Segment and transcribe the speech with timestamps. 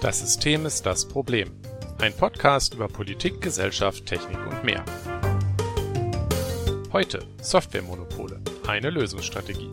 [0.00, 1.50] Das System ist das Problem.
[1.98, 4.84] Ein Podcast über Politik, Gesellschaft, Technik und mehr.
[6.92, 8.40] Heute Softwaremonopole.
[8.68, 9.70] Eine Lösungsstrategie.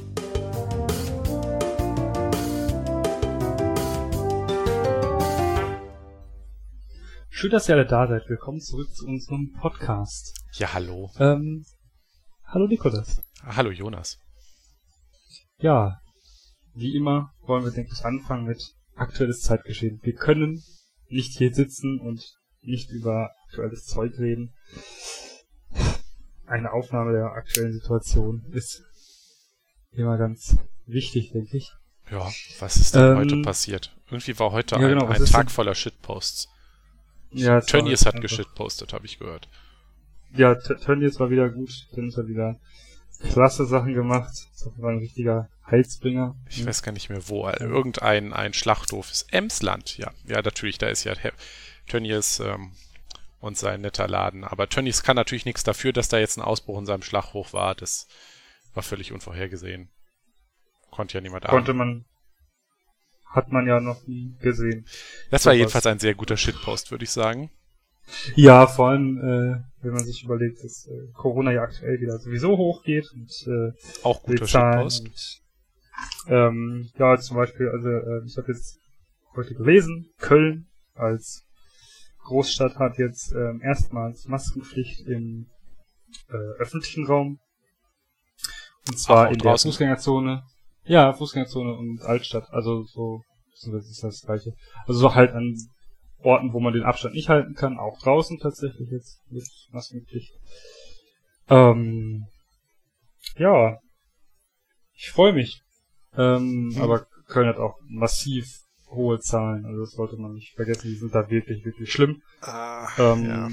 [7.29, 8.27] Schön, dass ihr alle da seid.
[8.29, 10.33] Willkommen zurück zu unserem Podcast.
[10.53, 11.11] Ja, hallo.
[11.19, 11.65] Ähm,
[12.45, 13.21] hallo Nikolas.
[13.45, 14.22] Hallo Jonas.
[15.63, 16.01] Ja,
[16.75, 18.61] wie immer wollen wir, denke ich, anfangen mit
[18.95, 20.01] aktuelles Zeitgeschehen.
[20.03, 20.61] Wir können
[21.07, 22.21] nicht hier sitzen und
[22.61, 24.53] nicht über aktuelles Zeug reden.
[26.45, 28.83] Eine Aufnahme der aktuellen Situation ist
[29.91, 31.71] immer ganz wichtig, denke ich.
[32.11, 33.95] Ja, was ist denn Ähm, heute passiert?
[34.07, 36.49] Irgendwie war heute ja, ein, genau, ein Tag denn- voller Shitposts.
[37.31, 39.47] Ja, es war Tönnies hat einfach- geschitpostet, habe ich gehört.
[40.35, 41.87] Ja, Tönnies war wieder gut.
[41.95, 42.59] Tönnies hat wieder
[43.31, 44.31] klasse Sachen gemacht.
[44.53, 46.35] Das war ein richtiger Heilsbringer.
[46.49, 47.47] Ich weiß gar nicht mehr wo.
[47.47, 50.11] Irgendein ein Schlachthof ist Emsland, ja.
[50.25, 51.13] Ja, natürlich, da ist ja
[51.87, 52.71] Tönnies ähm,
[53.39, 54.43] und sein netter Laden.
[54.43, 57.75] Aber Tönnies kann natürlich nichts dafür, dass da jetzt ein Ausbruch in seinem Schlachthof war.
[57.75, 58.07] Das
[58.73, 59.89] war völlig unvorhergesehen.
[60.91, 61.55] Konnte ja niemand ahnen.
[61.55, 62.05] Konnte man,
[63.25, 64.85] hat man ja noch nie gesehen.
[65.31, 67.49] Das war jedenfalls ein sehr guter Shitpost, würde ich sagen.
[68.35, 72.57] Ja, vor allem, äh, wenn man sich überlegt, dass äh, Corona ja aktuell wieder sowieso
[72.57, 73.71] hochgeht und äh,
[74.03, 75.01] Auch guter Shitpost.
[75.05, 75.41] und
[76.27, 78.79] ähm, ja, zum Beispiel, also äh, ich habe jetzt
[79.35, 81.43] heute gelesen, Köln als
[82.23, 85.47] Großstadt hat jetzt ähm, erstmals Maskenpflicht im
[86.29, 87.39] äh, öffentlichen Raum.
[88.87, 89.71] Und zwar Ach, in der draußen?
[89.71, 90.43] Fußgängerzone.
[90.85, 92.49] Ja, Fußgängerzone und Altstadt.
[92.51, 93.21] Also so,
[93.71, 94.53] das ist das gleiche.
[94.85, 95.55] Also so halt an
[96.23, 100.31] Orten, wo man den Abstand nicht halten kann, auch draußen tatsächlich jetzt mit Maskenpflicht.
[101.49, 102.25] Ähm,
[103.37, 103.77] ja,
[104.93, 105.61] ich freue mich.
[106.15, 106.81] Ähm, Mhm.
[106.81, 108.45] Aber Köln hat auch massiv
[108.87, 112.21] hohe Zahlen, also das sollte man nicht vergessen, die sind da wirklich, wirklich schlimm.
[112.41, 113.49] Ah, Ähm, ja.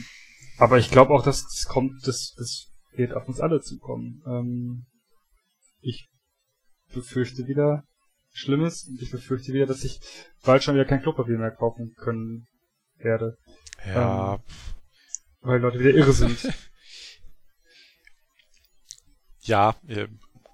[0.59, 4.23] Aber ich glaube auch, dass es kommt, das, das wird auf uns alle zukommen.
[4.27, 4.87] Ähm,
[5.81, 6.09] ich
[6.93, 7.85] befürchte wieder
[8.33, 9.99] Schlimmes und ich befürchte wieder, dass ich
[10.45, 12.47] bald schon wieder kein Klopapier mehr kaufen können
[13.03, 13.37] werde,
[13.87, 14.41] ja, ähm,
[15.43, 16.39] weil Leute wieder irre sind.
[19.41, 20.07] ja, äh,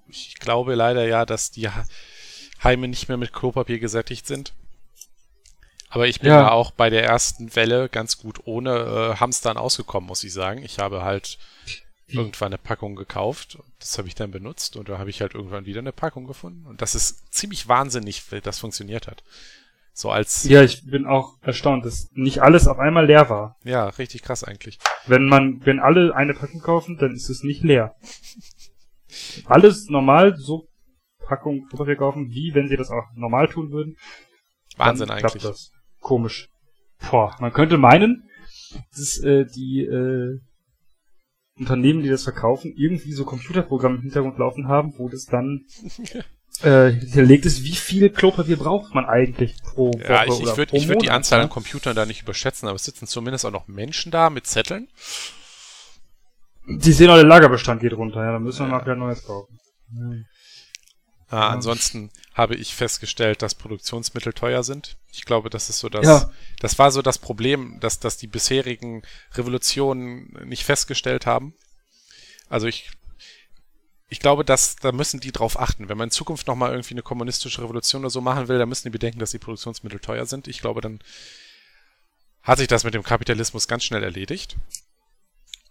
[0.09, 1.69] ich glaube leider ja, dass die
[2.62, 4.55] Heime nicht mehr mit Klopapier gesättigt sind.
[5.89, 6.43] Aber ich bin Ja.
[6.43, 8.71] da auch bei der ersten Welle ganz gut ohne
[9.15, 10.62] äh, Hamstern ausgekommen, muss ich sagen.
[10.62, 11.39] Ich habe halt
[12.09, 13.59] irgendwann eine Packung gekauft.
[13.79, 16.67] Das habe ich dann benutzt und da habe ich halt irgendwann wieder eine Packung gefunden.
[16.67, 19.23] Und das ist ziemlich wahnsinnig, wie das funktioniert hat.
[19.99, 23.57] So als, ja, ja, ich bin auch erstaunt, dass nicht alles auf einmal leer war.
[23.89, 24.79] richtig krass eigentlich.
[25.07, 27.95] Wenn man, wenn alle eine Packung kaufen, dann ist es nicht leer.
[29.47, 30.69] Alles normal so
[31.27, 33.97] Packung Klopapier kaufen, wie wenn sie das auch normal tun würden.
[34.77, 35.43] Wahnsinn dann eigentlich.
[35.43, 35.73] Das.
[36.01, 36.51] Komisch.
[37.11, 38.29] Boah, man könnte meinen,
[38.95, 40.39] dass äh, die äh,
[41.59, 45.65] Unternehmen, die das verkaufen, irgendwie so Computerprogramme im Hintergrund laufen haben, wo das dann
[46.65, 50.72] äh, hinterlegt ist, wie viel Klopapier braucht man eigentlich pro Woche Ja, ich, ich würde
[50.72, 51.44] würd die Anzahl ne?
[51.44, 54.89] an Computern da nicht überschätzen, aber es sitzen zumindest auch noch Menschen da mit Zetteln.
[56.69, 58.78] Die sehen alle, Lagerbestand geht runter, ja, dann müssen wir Ja.
[58.78, 59.59] mal wieder Neues kaufen.
[61.28, 64.97] Ah, ansonsten habe ich festgestellt, dass Produktionsmittel teuer sind.
[65.12, 66.31] Ich glaube, das ist so das, Ja.
[66.61, 69.03] das war so das Problem, dass, dass die bisherigen
[69.34, 71.55] Revolutionen nicht festgestellt haben.
[72.49, 72.91] Also ich,
[74.09, 75.89] ich glaube, dass, da müssen die drauf achten.
[75.89, 78.87] Wenn man in Zukunft nochmal irgendwie eine kommunistische Revolution oder so machen will, dann müssen
[78.87, 80.47] die bedenken, dass die Produktionsmittel teuer sind.
[80.47, 81.00] Ich glaube, dann
[82.43, 84.56] hat sich das mit dem Kapitalismus ganz schnell erledigt.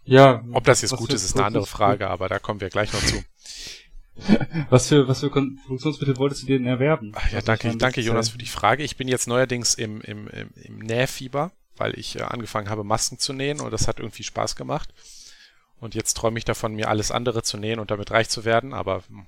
[0.03, 0.43] Ja.
[0.51, 3.03] Ob das jetzt gut ist, ist eine andere Frage, aber da kommen wir gleich noch
[3.03, 3.23] zu.
[4.69, 7.11] Was für, was für Produktionsmittel wolltest du denn erwerben?
[7.15, 8.81] Ach ja, Also, danke, ich danke Jonas für die Frage.
[8.81, 13.19] Ich bin jetzt neuerdings im, im, im, im Nähfieber, weil ich äh, angefangen habe, Masken
[13.19, 14.93] zu nähen und das hat irgendwie Spaß gemacht.
[15.79, 18.73] Und jetzt träume ich davon, mir alles andere zu nähen und damit reich zu werden,
[18.73, 19.25] aber hm,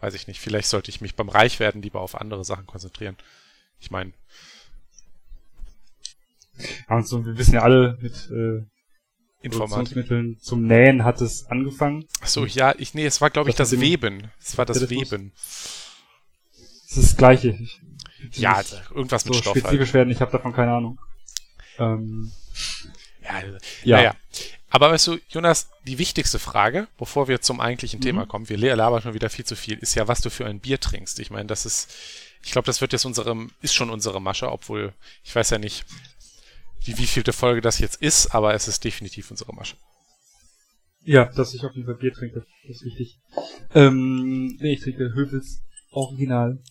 [0.00, 0.40] weiß ich nicht.
[0.40, 3.16] Vielleicht sollte ich mich beim Reichwerden lieber auf andere Sachen konzentrieren.
[3.80, 4.12] Ich meine,
[6.88, 8.64] Ja, und so, wir wissen ja alle, mit äh,
[9.40, 9.94] Informatik.
[9.94, 12.06] Produktionsmitteln zum Nähen hat es angefangen.
[12.20, 14.30] Achso, ja, ich, nee, es war, glaube ich, Das Weben.
[14.40, 14.90] Es war das?
[14.90, 15.32] Weben.
[15.36, 17.50] Es ist das Gleiche.
[17.50, 17.80] Ich,
[18.32, 19.64] Ja, nicht irgendwas so mit Stoff halt.
[19.64, 21.00] spezifisch werden, ich habe davon keine Ahnung.
[21.78, 22.32] Ähm,
[23.22, 23.40] Ja,
[23.84, 23.96] Ja.
[23.96, 24.14] Naja.
[24.70, 28.28] Aber weißt du, Jonas, die wichtigste Frage, bevor wir zum eigentlichen Thema Mhm.
[28.28, 30.78] kommen, wir labern schon wieder viel zu viel, ist ja, was du für ein Bier
[30.78, 31.18] trinkst.
[31.20, 31.90] Ich meine, das ist,
[32.44, 34.92] ich glaube, das wird jetzt unsere, ist schon unsere Masche, obwohl,
[35.24, 35.86] ich weiß ja nicht,
[36.86, 39.76] die wievielte Folge das jetzt ist, aber es ist definitiv unsere Masche.
[41.02, 42.44] Ja, dass ich auf jeden Fall Bier trinke.
[42.66, 43.18] Das ist wichtig.
[43.74, 46.62] Ähm, nee, ich trinke Höfels Original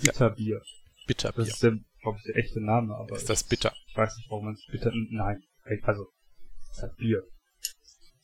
[0.00, 0.62] Bitterbier.
[1.06, 1.44] Bitterbier.
[1.44, 3.16] Das ist der, glaube ich, der echte Name, aber.
[3.16, 3.72] Ist das bitter?
[3.88, 5.42] Ich weiß nicht, warum man es bitter, nein.
[5.82, 6.06] Also,
[6.72, 7.22] ist halt Bier.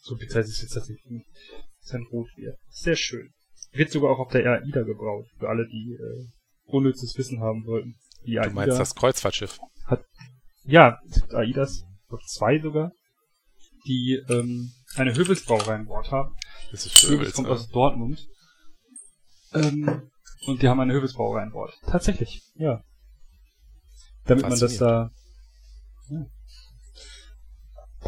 [0.01, 1.05] So ist es jetzt tatsächlich.
[1.81, 2.57] Es ist ein Rotbier.
[2.69, 3.31] Sehr schön.
[3.73, 5.27] Wird sogar auch auf der AIDA gebraut.
[5.39, 6.27] Für alle, die, äh,
[6.69, 7.97] unnützes Wissen haben wollten.
[8.27, 9.59] Die Du meinst das Kreuzfahrtschiff?
[10.65, 11.85] Ja, es gibt AIDAs,
[12.27, 12.93] zwei sogar,
[13.87, 16.35] die ähm, eine Höfelsbrauerei an Bord haben.
[16.71, 17.55] Das ist Höfels Höfels, kommt ne?
[17.55, 18.29] aus Dortmund.
[19.55, 20.11] Ähm,
[20.47, 21.73] und die haben eine Höfelsbrauerei an Bord.
[21.87, 22.85] Tatsächlich, ja.
[24.25, 25.11] Damit man das da...
[26.11, 26.27] Ja.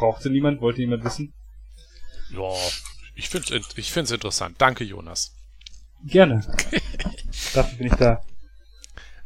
[0.00, 1.34] Brauchte niemand, wollte niemand wissen.
[2.30, 2.54] Ja,
[3.14, 4.56] ich find's, in- ich find's interessant.
[4.58, 5.34] Danke, Jonas.
[6.06, 6.40] Gerne.
[7.54, 8.22] Dafür bin ich da.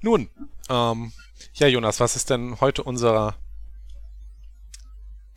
[0.01, 0.29] Nun,
[0.69, 1.13] ähm,
[1.55, 3.37] ja, Jonas, was ist denn heute unser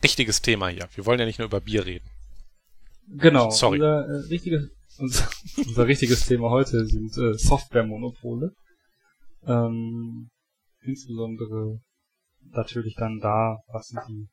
[0.02, 0.88] richtiges Thema hier?
[0.96, 2.10] Wir wollen ja nicht nur über Bier reden.
[3.06, 3.50] Genau.
[3.50, 3.76] Sorry.
[3.80, 8.52] Unser, äh, richtiges, unser, unser richtiges Thema heute sind äh, Softwaremonopole.
[9.46, 10.30] Ähm,
[10.82, 11.80] insbesondere
[12.50, 14.28] natürlich dann da, was sind die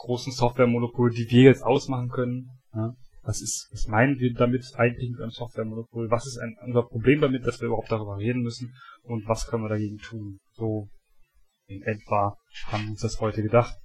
[0.00, 2.50] großen Softwaremonopole, die wir jetzt ausmachen können.
[2.74, 2.94] Ja?
[3.22, 6.10] Was ist, was meinen wir damit eigentlich mit einem Softwaremonopol?
[6.10, 8.74] Was ist ein, unser Problem damit, dass wir überhaupt darüber reden müssen?
[9.02, 10.40] Und was können wir dagegen tun?
[10.52, 10.88] So
[11.66, 12.36] in etwa
[12.66, 13.76] haben wir uns das heute gedacht.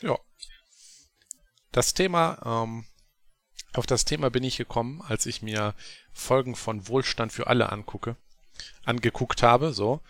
[0.00, 0.16] Ja.
[1.72, 2.84] Das Thema, ähm,
[3.74, 5.74] auf das Thema bin ich gekommen, als ich mir
[6.12, 8.16] Folgen von Wohlstand für alle angucke,
[8.84, 10.00] angeguckt habe, so.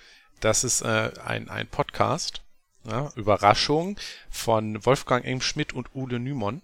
[0.41, 2.45] Das ist äh, ein, ein Podcast,
[2.85, 3.99] ja, Überraschung
[4.31, 5.41] von Wolfgang M.
[5.41, 6.63] Schmidt und Ule Nymon.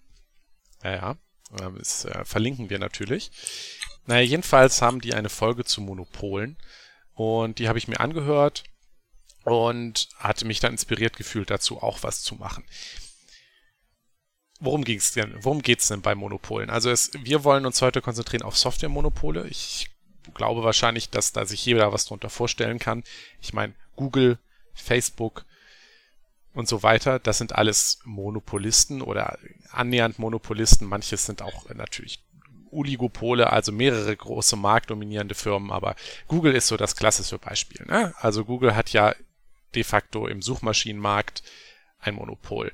[0.82, 1.16] Ja, ja,
[1.60, 3.30] ähm, das äh, verlinken wir natürlich.
[4.06, 6.56] Naja, jedenfalls haben die eine Folge zu Monopolen
[7.14, 8.64] und die habe ich mir angehört
[9.44, 12.64] und hatte mich dann inspiriert gefühlt dazu, auch was zu machen.
[14.60, 15.34] Worum ging's denn?
[15.40, 16.70] Worum geht's denn bei Monopolen?
[16.70, 19.46] Also es, wir wollen uns heute konzentrieren auf Softwaremonopole.
[19.48, 19.90] Ich
[20.32, 23.04] glaube wahrscheinlich, dass da sich jeder was darunter vorstellen kann.
[23.40, 24.38] Ich meine, Google,
[24.72, 25.44] Facebook
[26.54, 29.38] und so weiter, das sind alles Monopolisten oder
[29.70, 30.86] annähernd Monopolisten.
[30.86, 32.24] Manches sind auch natürlich
[32.70, 35.96] Oligopole, also mehrere große marktdominierende Firmen, aber
[36.28, 37.84] Google ist so das klassische Beispiel.
[37.86, 38.14] Ne?
[38.18, 39.14] Also Google hat ja
[39.74, 41.42] de facto im Suchmaschinenmarkt
[41.98, 42.72] ein Monopol.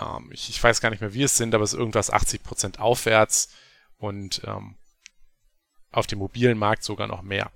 [0.00, 2.78] Ähm, ich, ich weiß gar nicht mehr, wie es sind, aber es ist irgendwas 80%
[2.78, 3.54] aufwärts
[3.98, 4.76] und ähm,
[5.90, 7.50] auf dem mobilen Markt sogar noch mehr.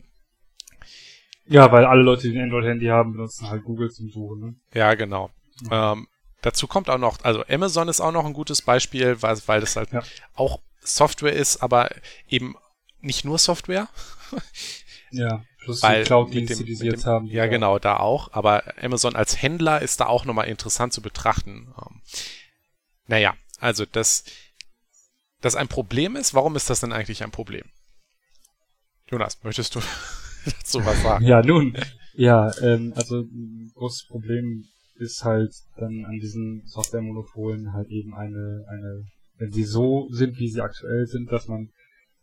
[1.48, 4.40] Ja, weil alle Leute, die ein Android-Handy haben, benutzen halt Google zum Suchen.
[4.40, 4.54] Ne?
[4.74, 5.30] Ja, genau.
[5.62, 5.68] Mhm.
[5.70, 6.08] Ähm,
[6.42, 9.76] dazu kommt auch noch, also Amazon ist auch noch ein gutes Beispiel, weil, weil das
[9.76, 10.02] halt Ja.
[10.34, 11.90] auch Software ist, aber
[12.28, 12.56] eben
[13.00, 13.88] nicht nur Software.
[15.12, 17.26] Ja, plus Weil die Cloud-Dienste, die sie jetzt haben.
[17.26, 18.32] Ja, die genau, da auch.
[18.32, 21.72] Aber Amazon als Händler ist da auch nochmal interessant zu betrachten.
[21.80, 22.02] Ähm,
[23.06, 24.24] naja, also das,
[25.40, 27.64] das ein Problem ist, warum ist das denn eigentlich ein Problem?
[29.08, 29.80] Jonas, möchtest du
[30.58, 31.24] dazu was sagen?
[31.24, 31.76] Ja, nun.
[32.14, 34.64] Ja, ähm, also ein großes Problem
[34.94, 39.04] ist halt dann an diesen Softwaremonopolen halt eben eine, eine,
[39.36, 41.70] wenn sie so sind, wie sie aktuell sind, dass man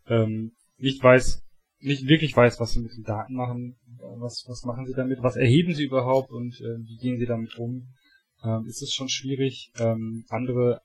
[0.07, 1.43] ähm, nicht weiß,
[1.79, 3.75] nicht wirklich weiß, was sie mit den Daten machen,
[4.19, 7.55] was, was machen sie damit, was erheben sie überhaupt und äh, wie gehen sie damit
[7.57, 7.87] um,
[8.43, 9.71] ähm, ist es schon schwierig.
[9.77, 10.81] Ähm, andere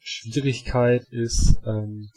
[0.00, 2.08] Schwierigkeit ist, ähm,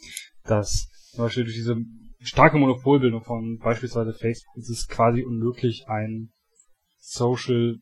[0.44, 1.76] dass zum Beispiel durch diese
[2.24, 6.30] starke Monopolbildung von beispielsweise Facebook ist es quasi unmöglich, ein
[6.98, 7.76] Social,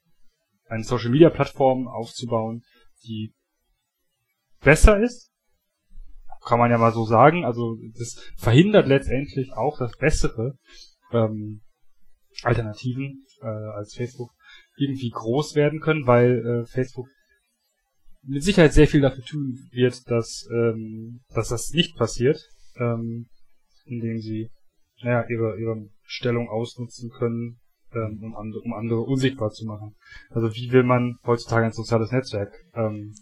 [0.66, 2.62] eine Social Media Plattform aufzubauen,
[3.04, 3.32] die
[4.60, 5.30] besser ist.
[6.44, 7.44] Kann man ja mal so sagen.
[7.44, 10.54] Also das verhindert letztendlich auch, dass bessere
[11.12, 11.60] ähm,
[12.42, 14.30] Alternativen äh, als Facebook
[14.76, 17.06] irgendwie groß werden können, weil äh, Facebook
[18.22, 22.40] mit Sicherheit sehr viel dafür tun wird, dass, ähm, dass das nicht passiert,
[22.76, 23.28] ähm,
[23.84, 24.50] indem sie
[25.02, 27.60] naja, ihre, ihre Stellung ausnutzen können,
[27.94, 29.96] ähm, um, andere, um andere unsichtbar zu machen.
[30.30, 33.14] Also wie will man heutzutage ein soziales Netzwerk ähm,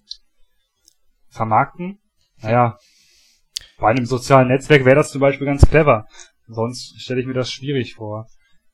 [1.28, 1.98] vermarkten?
[2.42, 2.78] Naja,
[3.78, 6.06] bei einem sozialen Netzwerk wäre das zum Beispiel ganz clever.
[6.46, 8.26] Sonst stelle ich mir das schwierig vor.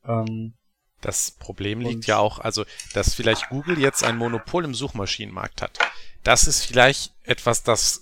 [0.05, 0.55] Ähm,
[1.01, 2.65] Das Problem liegt ja auch, also,
[2.95, 5.79] dass vielleicht Google jetzt ein Monopol im Suchmaschinenmarkt hat.
[6.23, 8.01] Das ist vielleicht etwas, das,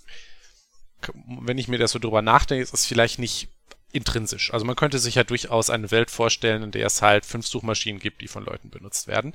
[1.45, 3.51] wenn ich mir das so drüber nachdenke, ist es vielleicht nicht
[3.95, 4.53] intrinsisch.
[4.53, 8.01] Also man könnte sich ja durchaus eine Welt vorstellen, in der es halt fünf Suchmaschinen
[8.01, 9.35] gibt, die von Leuten benutzt werden.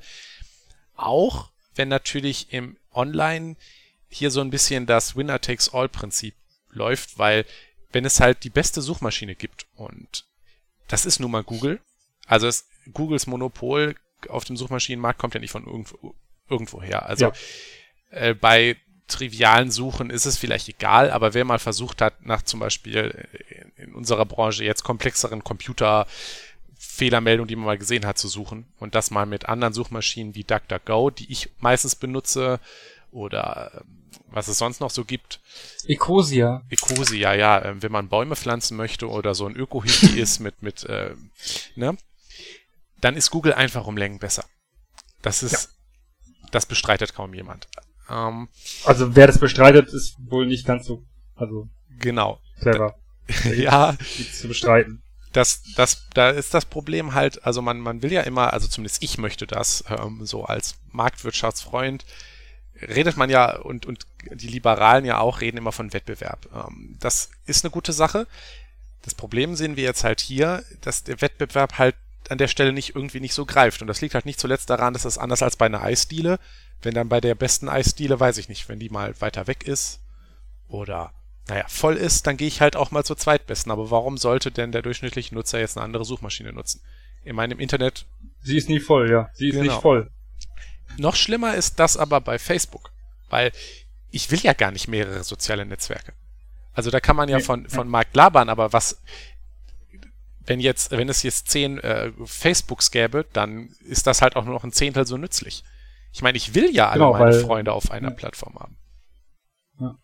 [0.96, 3.56] Auch wenn natürlich im Online
[4.08, 6.34] hier so ein bisschen das Winner-Takes-All-Prinzip
[6.68, 7.46] läuft, weil
[7.92, 10.26] wenn es halt die beste Suchmaschine gibt und
[10.88, 11.80] das ist nun mal Google,
[12.26, 13.96] also es, Googles Monopol
[14.28, 16.14] auf dem Suchmaschinenmarkt kommt ja nicht von irgendwo,
[16.48, 17.06] irgendwo her.
[17.06, 17.32] Also Ja.
[18.10, 18.76] äh, bei
[19.10, 23.28] trivialen Suchen ist es vielleicht egal, aber wer mal versucht hat, nach zum Beispiel
[23.76, 29.10] in unserer Branche jetzt komplexeren Computerfehlermeldungen, die man mal gesehen hat, zu suchen und das
[29.10, 32.60] mal mit anderen Suchmaschinen wie DuckDuckGo, die ich meistens benutze,
[33.10, 35.40] oder ähm, was es sonst noch so gibt.
[35.86, 36.62] Ecosia.
[36.68, 40.84] Ecosia, ja, äh, wenn man Bäume pflanzen möchte oder so ein Öko-Hippie ist mit, mit,
[40.84, 41.14] äh,
[41.76, 41.96] ne,
[43.00, 44.44] dann ist Google einfach um Längen besser.
[45.22, 46.40] Das ist, ja.
[46.50, 47.68] das bestreitet kaum jemand.
[48.10, 48.48] Ähm,
[48.84, 51.04] also wer das bestreitet, ist wohl nicht ganz so,
[51.36, 52.40] also genau.
[52.60, 52.96] clever.
[53.56, 53.96] ja.
[54.32, 55.02] Zu bestreiten.
[55.32, 59.02] Das, das, da ist das Problem halt, also man, man will ja immer, also zumindest
[59.04, 62.04] ich möchte das, ähm, so als Marktwirtschaftsfreund,
[62.82, 66.48] redet man ja und, und die Liberalen ja auch reden immer von Wettbewerb.
[66.52, 68.26] Ähm, das ist eine gute Sache.
[69.02, 71.94] Das Problem sehen wir jetzt halt hier, dass der Wettbewerb halt
[72.28, 73.82] an der Stelle nicht irgendwie nicht so greift.
[73.82, 76.38] Und das liegt halt nicht zuletzt daran, dass das anders als bei einer Eisdiele,
[76.82, 80.00] wenn dann bei der besten Eisdiele, weiß ich nicht, wenn die mal weiter weg ist
[80.68, 81.12] oder
[81.48, 83.72] naja, voll ist, dann gehe ich halt auch mal zur zweitbesten.
[83.72, 86.80] Aber warum sollte denn der durchschnittliche Nutzer jetzt eine andere Suchmaschine nutzen?
[87.24, 88.06] In meinem Internet.
[88.42, 89.30] Sie ist nie voll, ja.
[89.34, 89.64] Sie ist genau.
[89.64, 90.10] nicht voll.
[90.96, 92.92] Noch schlimmer ist das aber bei Facebook,
[93.28, 93.52] weil
[94.10, 96.12] ich will ja gar nicht mehrere soziale Netzwerke.
[96.72, 99.02] Also da kann man ja von, von Markt labern, aber was,
[100.46, 104.54] wenn jetzt, wenn es jetzt zehn äh, Facebooks gäbe, dann ist das halt auch nur
[104.54, 105.64] noch ein Zehntel so nützlich.
[106.12, 108.14] Ich meine, ich will ja alle genau, meine weil, Freunde auf einer ja.
[108.14, 108.76] Plattform haben.
[109.78, 109.96] Ja.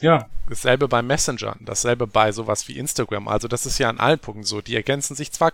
[0.00, 0.30] ja.
[0.48, 3.28] Dasselbe bei Messenger, dasselbe bei sowas wie Instagram.
[3.28, 4.60] Also das ist ja an allen Punkten so.
[4.60, 5.52] Die ergänzen sich zwar,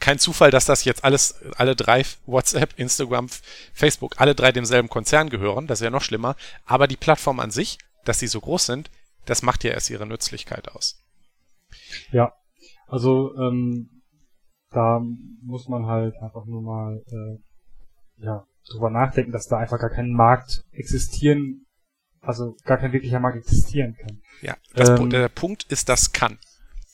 [0.00, 3.28] kein Zufall, dass das jetzt alles, alle drei, WhatsApp, Instagram,
[3.72, 5.66] Facebook, alle drei demselben Konzern gehören.
[5.66, 6.36] Das ist ja noch schlimmer.
[6.64, 8.90] Aber die Plattform an sich, dass sie so groß sind,
[9.26, 11.02] das macht ja erst ihre Nützlichkeit aus.
[12.10, 12.32] Ja,
[12.88, 13.99] also ähm,
[14.70, 15.02] da
[15.42, 20.12] muss man halt einfach nur mal äh, ja drüber nachdenken, dass da einfach gar kein
[20.12, 21.66] Markt existieren,
[22.20, 24.20] also gar kein wirklicher Markt existieren kann.
[24.42, 26.38] Ja, ähm, der Punkt ist, das kann.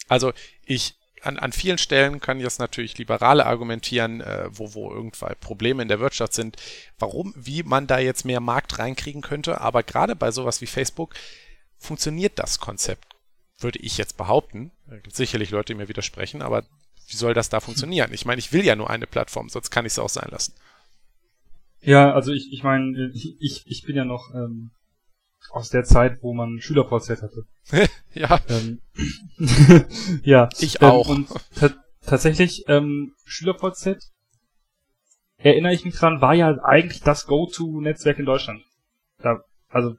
[0.09, 0.33] Also
[0.65, 5.83] ich an, an vielen Stellen können jetzt natürlich Liberale argumentieren, äh, wo, wo irgendwann Probleme
[5.83, 6.57] in der Wirtschaft sind,
[6.99, 9.61] warum, wie man da jetzt mehr Markt reinkriegen könnte.
[9.61, 11.15] Aber gerade bei sowas wie Facebook
[11.79, 13.17] funktioniert das Konzept,
[13.59, 14.71] würde ich jetzt behaupten.
[14.87, 16.65] Da gibt sicherlich Leute, die mir widersprechen, aber
[17.09, 18.13] wie soll das da funktionieren?
[18.13, 20.55] Ich meine, ich will ja nur eine Plattform, sonst kann ich es auch sein lassen.
[21.81, 24.73] Ja, also ich, ich meine, ich, ich, bin ja noch ähm,
[25.51, 27.45] aus der Zeit, wo man SchülerVZ hatte.
[28.15, 28.41] ja.
[28.49, 28.81] Ähm,
[30.25, 30.49] ja.
[30.59, 31.09] Ich ähm, auch.
[31.09, 31.29] Und
[32.05, 33.99] tatsächlich, ähm, SchülerVZ,
[35.37, 38.63] erinnere ich mich dran, war ja eigentlich das Go-To-Netzwerk in Deutschland.
[39.19, 39.95] Da, also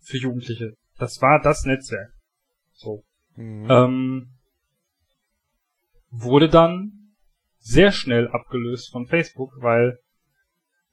[0.00, 0.76] für Jugendliche.
[0.98, 2.12] Das war das Netzwerk.
[2.72, 3.02] So.
[3.36, 3.66] Mhm.
[3.68, 4.28] Ähm,
[6.10, 7.14] wurde dann
[7.58, 9.98] sehr schnell abgelöst von Facebook, weil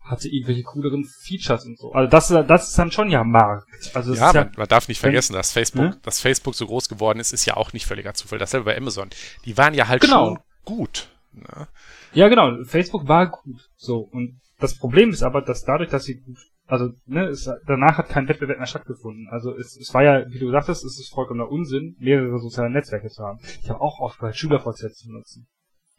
[0.10, 1.92] hatte irgendwelche cooleren Features und so.
[1.92, 3.68] Also das, das ist dann schon ja Markt.
[3.94, 6.00] Also ja, man, ja, man darf nicht vergessen, dass Facebook, ne?
[6.04, 8.40] dass Facebook so groß geworden ist, ist ja auch nicht völliger Zufall.
[8.40, 9.10] Dasselbe bei Amazon.
[9.46, 10.28] Die waren ja halt genau.
[10.28, 11.10] schon gut.
[11.34, 11.68] Ne?
[12.14, 12.64] Ja, genau.
[12.64, 13.70] Facebook war gut.
[13.76, 13.98] So.
[14.00, 18.10] Und das Problem ist aber, dass dadurch, dass sie gut, also, ne, es, danach hat
[18.10, 19.28] kein Wettbewerb mehr stattgefunden.
[19.30, 23.10] Also es, es war ja, wie du sagtest, es ist vollkommener Unsinn, mehrere soziale Netzwerke
[23.10, 23.40] zu haben.
[23.64, 25.48] Ich habe auch oft bei SchülerVZ zu nutzen.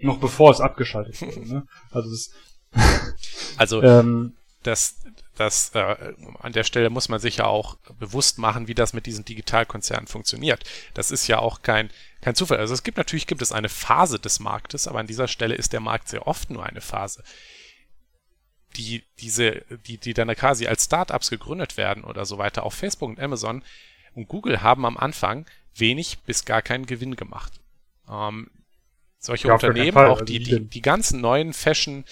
[0.00, 1.66] Noch bevor es abgeschaltet wurde, ne?
[1.90, 2.30] Also das
[3.56, 5.00] also ähm, das,
[5.36, 9.06] das äh, an der Stelle muss man sich ja auch bewusst machen, wie das mit
[9.06, 10.64] diesen Digitalkonzernen funktioniert.
[10.94, 12.58] Das ist ja auch kein, kein Zufall.
[12.58, 15.72] Also es gibt natürlich gibt es eine Phase des Marktes, aber an dieser Stelle ist
[15.72, 17.22] der Markt sehr oft nur eine Phase.
[18.78, 23.08] Die, diese, die, die dann quasi als Startups gegründet werden oder so weiter, auch Facebook
[23.08, 23.64] und Amazon
[24.14, 27.60] und Google haben am Anfang wenig bis gar keinen Gewinn gemacht.
[28.08, 28.48] Ähm,
[29.18, 32.04] solche ja, Unternehmen, auch also die, die, die ganzen neuen Fashion,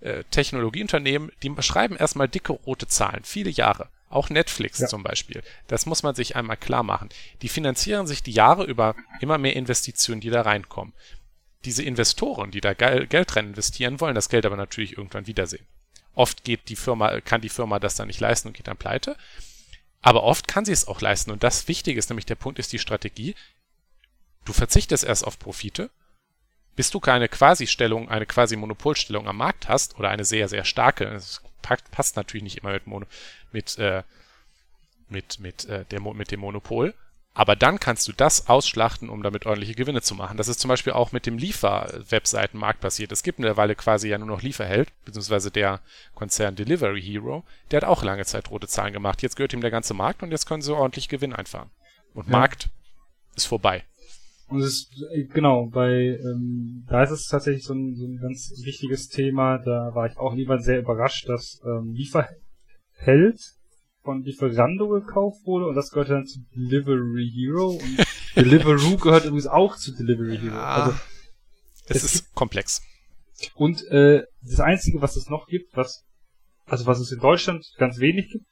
[0.00, 3.88] äh, Technologieunternehmen, die schreiben erstmal dicke rote Zahlen, viele Jahre.
[4.08, 4.86] Auch Netflix ja.
[4.86, 5.42] zum Beispiel.
[5.66, 7.08] Das muss man sich einmal klar machen.
[7.42, 10.94] Die finanzieren sich die Jahre über immer mehr Investitionen, die da reinkommen.
[11.64, 15.66] Diese Investoren, die da Geld rein investieren wollen, das Geld aber natürlich irgendwann wiedersehen.
[16.16, 19.16] Oft geht die Firma, kann die Firma das dann nicht leisten und geht dann pleite.
[20.02, 21.30] Aber oft kann sie es auch leisten.
[21.30, 23.36] Und das Wichtige ist nämlich der Punkt ist die Strategie.
[24.44, 25.90] Du verzichtest erst auf Profite
[26.76, 31.42] bis du keine Quasi-Stellung, eine Quasi-Monopolstellung am Markt hast oder eine sehr, sehr starke, das
[31.62, 33.06] passt natürlich nicht immer mit, Mono,
[33.50, 34.02] mit, äh,
[35.08, 36.94] mit, mit, äh, der, mit dem Monopol,
[37.36, 40.38] aber dann kannst du das ausschlachten, um damit ordentliche Gewinne zu machen.
[40.38, 43.12] Das ist zum Beispiel auch mit dem Liefer-Webseitenmarkt passiert.
[43.12, 45.80] Es gibt mittlerweile quasi ja nur noch Lieferheld, beziehungsweise der
[46.14, 49.20] Konzern Delivery Hero, der hat auch lange Zeit rote Zahlen gemacht.
[49.20, 51.68] Jetzt gehört ihm der ganze Markt und jetzt können sie ordentlich Gewinn einfahren.
[52.14, 52.32] Und ja.
[52.32, 52.70] Markt
[53.34, 53.84] ist vorbei.
[54.48, 58.16] Und es ist, äh, genau, bei, ähm, da ist es tatsächlich so ein, so ein
[58.16, 59.58] ganz wichtiges Thema.
[59.58, 62.30] Da war ich auch lieber sehr überrascht, dass ähm, Liefer,
[62.94, 63.55] hält,
[64.06, 69.48] von Lieferando gekauft wurde und das gehört dann zu Delivery Hero und Deliveroo gehört übrigens
[69.48, 70.54] auch zu Delivery Hero.
[70.54, 70.98] Ja, Also,
[71.88, 72.80] es ist komplex.
[73.54, 76.04] und äh, das Einzige, was es noch gibt, was
[76.66, 78.46] also was es in Deutschland ganz wenig gibt,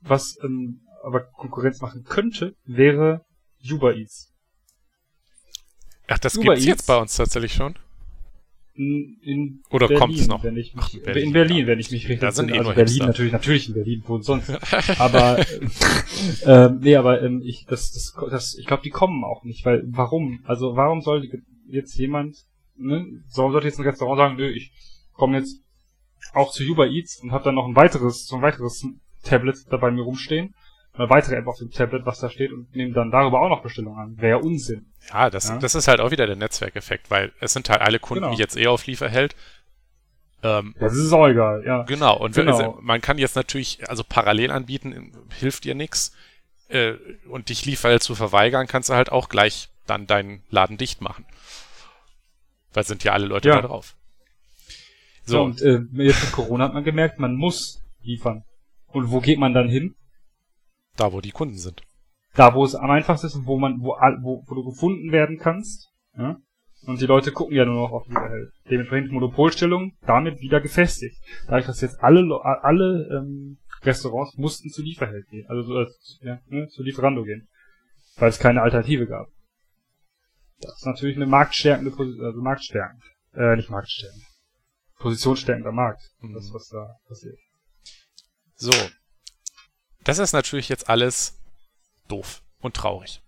[0.00, 3.24] was ähm, aber Konkurrenz machen könnte, wäre
[3.68, 4.32] Uber Eats.
[6.06, 7.78] Ach, das Uber gibt's jetzt bei uns tatsächlich schon.
[8.74, 10.42] In, in Oder Berlin, kommt's noch?
[10.44, 11.66] Wenn ich mich, Ach, in Berlin, Berlin, ja.
[11.66, 13.06] wenn ich mich richtig sind eh also Berlin Hipster.
[13.06, 14.50] natürlich, natürlich in Berlin, wo sonst.
[14.98, 15.44] aber äh,
[16.46, 19.82] ähm, nee, aber ähm, ich das das, das ich glaube, die kommen auch nicht, weil
[19.86, 20.40] warum?
[20.44, 21.28] Also warum soll
[21.68, 22.36] jetzt jemand,
[22.76, 24.72] ne, so sollte jetzt ein Restaurant sagen, nö, ich
[25.12, 25.60] komme jetzt
[26.32, 28.86] auch zu Uber Eats und habe dann noch ein weiteres, so ein weiteres
[29.22, 30.54] Tablet dabei mir rumstehen,
[30.94, 33.98] weitere App auf dem Tablet, was da steht und nehme dann darüber auch noch Bestellungen
[33.98, 34.18] an.
[34.20, 34.86] Wäre ja Unsinn.
[35.12, 35.58] Ja, das, Ja.
[35.58, 38.36] das ist halt auch wieder der Netzwerkeffekt, weil es sind halt alle Kunden Genau.
[38.36, 39.34] jetzt eh auf Lieferheld.
[40.42, 41.82] Ähm, Das ist auch egal, ja.
[41.84, 42.56] genau, und wenn- Genau.
[42.58, 46.12] also, man kann jetzt natürlich, also parallel anbieten, hilft dir nix.
[46.68, 46.94] Äh,
[47.28, 51.26] und dich Lieferheld zu verweigern, kannst du halt auch gleich dann deinen Laden dicht machen.
[52.72, 53.56] Weil sind ja alle Leute Ja.
[53.60, 53.94] da drauf.
[55.26, 58.44] So, So, und äh, jetzt mit Corona hat man gemerkt, man muss liefern.
[58.88, 59.94] Und wo geht man dann hin?
[60.96, 61.82] Da wo die Kunden sind.
[62.34, 65.38] Da, wo es am einfachsten ist und wo man, wo, wo, wo du gefunden werden
[65.38, 65.90] kannst.
[66.16, 66.36] Ja?
[66.86, 68.52] Und die Leute gucken ja nur noch auf Lieferheld.
[68.70, 71.16] Dementsprechend Monopolstellung damit wieder gefestigt.
[71.46, 75.86] Dadurch, dass jetzt alle alle ähm, Restaurants mussten zu Lieferheld gehen, also so, äh,
[76.22, 77.48] ja, ne, zu Lieferando gehen,
[78.16, 79.28] weil es keine Alternative gab.
[80.60, 83.02] Das ist natürlich eine marktstärkende Position, also marktstärkend,
[83.34, 84.22] äh, nicht marktstärkend,
[84.98, 86.34] positionsstärkender Markt, Mhm.
[86.34, 87.38] das was da passiert.
[88.54, 88.72] So.
[90.04, 91.38] Das ist natürlich jetzt alles
[92.08, 93.20] doof und traurig.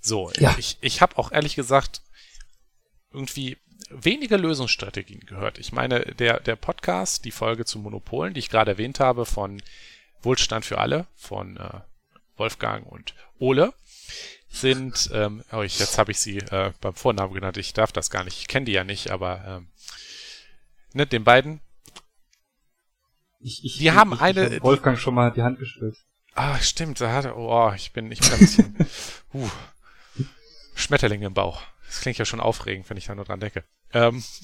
[0.00, 0.54] So, Ja.
[0.58, 2.02] ich, ich habe auch ehrlich gesagt
[3.12, 3.56] irgendwie
[3.90, 5.58] wenige Lösungsstrategien gehört.
[5.58, 9.62] Ich meine, der, der Podcast, die Folge zu Monopolen, die ich gerade erwähnt habe, von
[10.22, 11.80] Wohlstand für alle, von äh,
[12.36, 13.72] Wolfgang und Ole,
[14.48, 18.10] sind, ähm, oh, ich, jetzt habe ich sie äh, beim Vornamen genannt, ich darf das
[18.10, 19.68] gar nicht, ich kenne die ja nicht, aber ähm,
[20.92, 21.60] ne, den beiden,
[23.40, 25.96] Ich, ich, Die haben ich, eine- Ich Wolfgang schon mal die Hand geschüttelt.
[26.34, 28.76] Ah, stimmt, da hat oh, ich bin, ich bin ein bisschen,
[29.34, 29.48] uh,
[30.74, 31.62] Schmetterling im Bauch.
[31.86, 33.64] Das klingt ja schon aufregend, wenn ich da nur dran denke.
[33.92, 34.22] Ähm,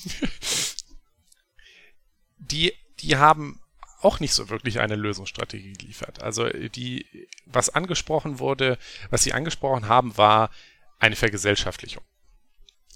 [2.38, 3.60] die, die haben
[4.00, 6.22] auch nicht so wirklich eine Lösungsstrategie geliefert.
[6.22, 8.78] Also die, was angesprochen wurde,
[9.10, 10.50] was sie angesprochen haben, war
[10.98, 12.02] eine Vergesellschaftlichung.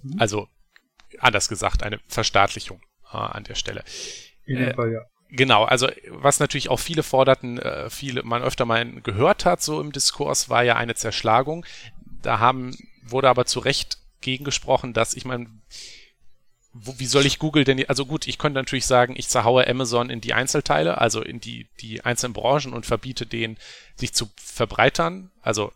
[0.02, 0.16] Mhm.
[0.18, 0.48] Also
[1.18, 2.80] anders gesagt, eine Verstaatlichung
[3.12, 3.84] äh, an der Stelle.
[4.46, 5.00] In Äh, dem Fall, ja.
[5.36, 9.80] Genau, also was natürlich auch viele forderten, äh, viele man öfter mal gehört hat, so
[9.82, 11.66] im Diskurs, war ja eine Zerschlagung.
[12.22, 15.48] Da haben, wurde aber zu Recht gegengesprochen, dass ich meine,
[16.72, 20.22] wie soll ich Google denn, also gut, ich könnte natürlich sagen, ich zerhaue Amazon in
[20.22, 23.58] die Einzelteile, also in die, die einzelnen Branchen und verbiete denen,
[23.94, 25.70] sich zu verbreitern, also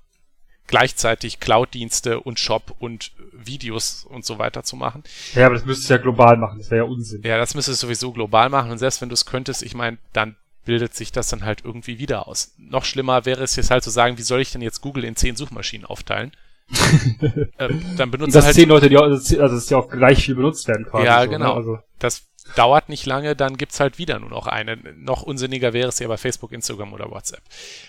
[0.71, 5.03] gleichzeitig Cloud-Dienste und Shop und Videos und so weiter zu machen.
[5.35, 7.23] Ja, aber das müsstest du ja global machen, das wäre ja Unsinn.
[7.23, 9.99] Ja, das müsstest du sowieso global machen und selbst wenn du es könntest, ich meine,
[10.13, 12.55] dann bildet sich das dann halt irgendwie wieder aus.
[12.57, 15.17] Noch schlimmer wäre es jetzt halt zu sagen, wie soll ich denn jetzt Google in
[15.17, 16.31] zehn Suchmaschinen aufteilen?
[17.59, 20.25] ähm, dann Und benutze das halt, zehn Leute, die auch, also dass die auch gleich
[20.25, 21.05] viel benutzt werden quasi.
[21.05, 21.49] Ja, so, genau.
[21.49, 21.55] Ne?
[21.55, 24.77] Also, das dauert nicht lange, dann gibt's halt wieder nur noch eine.
[24.97, 27.43] Noch unsinniger wäre es ja bei Facebook, Instagram oder WhatsApp.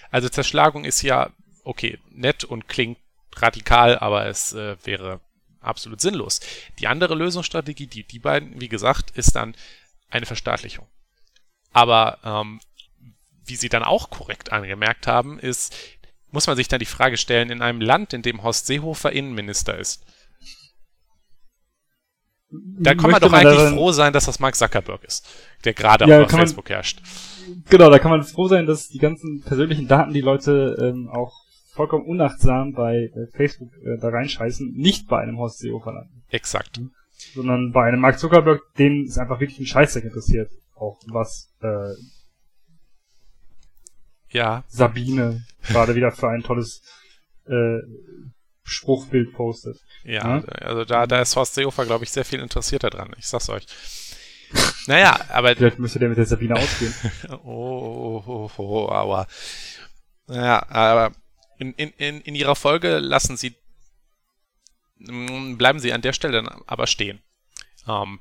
[0.09, 1.29] Also Zerschlagung ist ja,
[1.63, 2.97] okay, nett und klingt
[3.35, 5.19] radikal, aber es äh, wäre
[5.61, 6.39] absolut sinnlos.
[6.79, 9.55] Die andere Lösungsstrategie, die die beiden, wie gesagt, ist dann
[10.09, 10.87] eine Verstaatlichung.
[11.71, 12.59] Aber ähm,
[13.45, 15.75] wie Sie dann auch korrekt angemerkt haben, ist,
[16.31, 19.77] muss man sich dann die Frage stellen, in einem Land, in dem Horst Seehofer Innenminister
[19.77, 20.03] ist,
[22.49, 25.25] da kann man doch eigentlich daran- froh sein, dass das Mark Zuckerberg ist,
[25.63, 27.01] der gerade Ja, auf kann man- Facebook herrscht.
[27.69, 31.45] Genau, da kann man froh sein, dass die ganzen persönlichen Daten, die Leute ähm, auch
[31.81, 36.79] vollkommen unachtsam bei äh, Facebook äh, da reinscheißen, nicht bei einem Horst Seehofer landen, Exakt.
[37.33, 41.93] sondern bei einem Mark Zuckerberg, den es einfach wirklich ein Scheißdreck interessiert, auch was äh,
[44.29, 46.83] Ja, Sabine gerade wieder für ein tolles
[47.47, 47.79] äh,
[48.63, 49.77] Spruchbild postet.
[50.03, 50.43] ja, Ja.
[50.45, 53.13] also da, da ist Horst Seehofer, glaube ich, sehr viel interessierter dran.
[53.17, 53.65] Ich sag's euch.
[54.87, 56.93] Naja, aber Vielleicht müsste der mit der Sabine ausgehen.
[57.43, 59.27] Oh, oh, oh, oh, aua.
[60.27, 61.11] Naja, aber
[61.61, 63.53] in, in, in, in ihrer Folge lassen sie,
[64.97, 67.21] mm, bleiben sie an der Stelle dann aber stehen.
[67.87, 68.19] Ähm,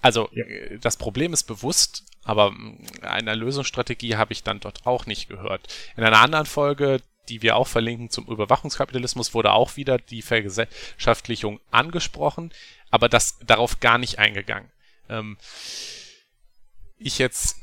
[0.00, 0.44] also, Ja.
[0.46, 5.28] äh, das Problem ist bewusst, aber mm, eine Lösungsstrategie habe ich dann dort auch nicht
[5.28, 5.66] gehört.
[5.96, 11.60] In einer anderen Folge, die wir auch verlinken zum Überwachungskapitalismus, wurde auch wieder die Vergesellschaftlichung
[11.72, 12.52] angesprochen,
[12.90, 14.70] aber das darauf gar nicht eingegangen.
[15.08, 15.36] Ähm,
[16.96, 17.56] ich jetzt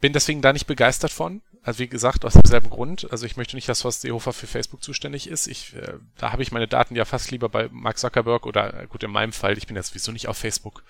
[0.00, 1.42] bin deswegen da nicht begeistert von.
[1.62, 3.10] Also wie gesagt, aus demselben Grund.
[3.10, 5.46] Also ich möchte nicht, dass Horst Seehofer für Facebook zuständig ist.
[5.46, 8.86] Ich, äh, da habe ich meine Daten ja fast lieber bei Mark Zuckerberg oder äh,
[8.86, 10.82] gut in meinem Fall, ich bin ja sowieso nicht auf Facebook.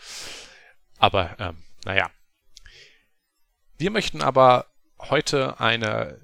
[0.99, 2.11] Aber ähm, naja.
[3.79, 4.67] Wir möchten aber
[4.99, 6.21] heute eine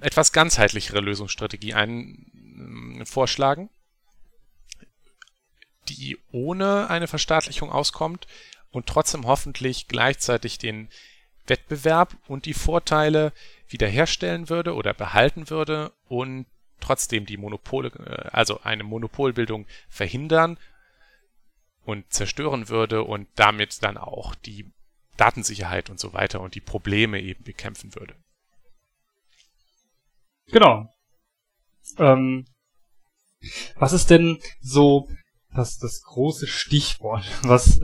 [0.00, 3.70] etwas ganzheitlichere Lösungsstrategie ein, äh, vorschlagen,
[5.88, 8.26] die ohne eine Verstaatlichung auskommt
[8.70, 10.88] und trotzdem hoffentlich gleichzeitig den
[11.48, 13.32] Wettbewerb und die Vorteile
[13.68, 16.46] wiederherstellen würde oder behalten würde und
[16.80, 20.58] trotzdem die Monopole, äh, also eine Monopolbildung verhindern
[21.84, 24.70] und zerstören würde und damit dann auch die
[25.16, 28.14] Datensicherheit und so weiter und die Probleme eben bekämpfen würde.
[30.48, 30.88] Genau.
[31.98, 32.44] Ähm,
[33.76, 35.08] was ist denn so
[35.54, 37.82] das, das große Stichwort, was, äh,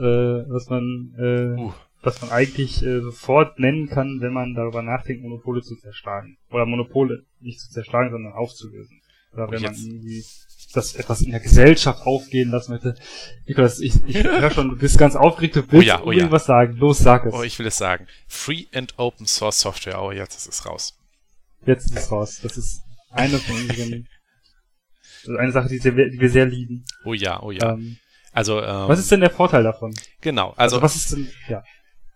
[0.49, 5.23] was man äh, uh was man eigentlich äh, sofort nennen kann, wenn man darüber nachdenkt,
[5.23, 6.37] Monopole zu zerschlagen.
[6.51, 9.01] Oder Monopole nicht zu zerschlagen, sondern aufzulösen.
[9.31, 10.23] Oder wenn man irgendwie
[10.73, 12.95] das etwas in der Gesellschaft aufgehen lassen möchte.
[13.45, 16.43] Nikolaus, ich, ich höre schon, du bist ganz aufgeregt, du willst oh ja, oh irgendwas
[16.43, 16.47] ja.
[16.47, 16.77] sagen.
[16.77, 17.33] Los, sag es.
[17.33, 18.07] Oh, ich will es sagen.
[18.27, 20.01] Free and Open Source Software.
[20.01, 20.97] Oh, jetzt ist es raus.
[21.65, 22.39] Jetzt ist es raus.
[22.41, 24.07] Das ist eine von unseren,
[25.27, 26.85] also eine Sache, die, sehr, die wir sehr lieben.
[27.05, 27.73] Oh ja, oh ja.
[27.73, 27.97] Ähm,
[28.31, 29.93] also, ähm, was ist denn der Vorteil davon?
[30.21, 31.63] Genau, also, also was ist denn, ja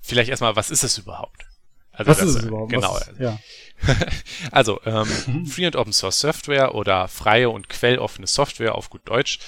[0.07, 1.45] vielleicht erstmal, was ist es überhaupt?
[1.91, 2.71] Also was das, ist es überhaupt?
[2.71, 2.93] Genau.
[2.93, 3.39] Was, ja.
[4.51, 9.39] also, ähm, Free and Open Source Software oder freie und quelloffene Software auf gut Deutsch,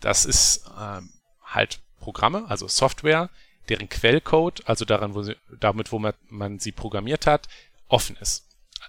[0.00, 1.10] das ist ähm,
[1.44, 3.30] halt Programme, also Software,
[3.68, 7.48] deren Quellcode, also daran, wo sie, damit, wo man, man sie programmiert hat,
[7.88, 8.46] offen ist.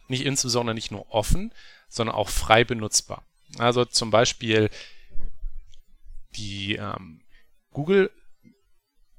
[0.07, 1.53] Nicht insbesondere nicht nur offen,
[1.89, 3.23] sondern auch frei benutzbar.
[3.57, 4.69] Also zum Beispiel
[6.35, 7.21] die ähm,
[7.71, 8.11] Google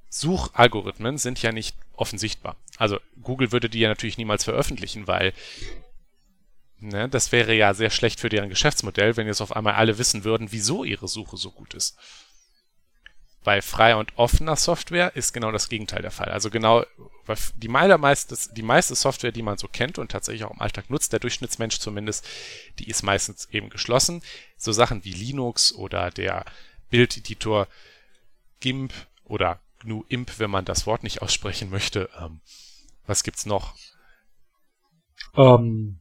[0.08, 2.56] Suchalgorithmen sind ja nicht offensichtbar.
[2.76, 5.32] Also Google würde die ja natürlich niemals veröffentlichen, weil
[6.78, 10.24] ne, das wäre ja sehr schlecht für deren Geschäftsmodell, wenn jetzt auf einmal alle wissen
[10.24, 11.98] würden, wieso ihre Suche so gut ist.
[13.42, 16.28] Bei freier und offener Software ist genau das Gegenteil der Fall.
[16.28, 16.84] Also genau,
[17.56, 21.12] die, meiste, die meiste Software, die man so kennt und tatsächlich auch im Alltag nutzt,
[21.12, 22.28] der Durchschnittsmensch zumindest,
[22.78, 24.22] die ist meistens eben geschlossen.
[24.58, 26.44] So Sachen wie Linux oder der
[26.90, 27.66] Bildeditor
[28.60, 28.92] GIMP
[29.24, 32.08] oder GNU Imp, wenn man das Wort nicht aussprechen möchte.
[32.18, 32.40] Ähm,
[33.06, 33.74] was gibt's noch?
[35.36, 36.00] Ähm.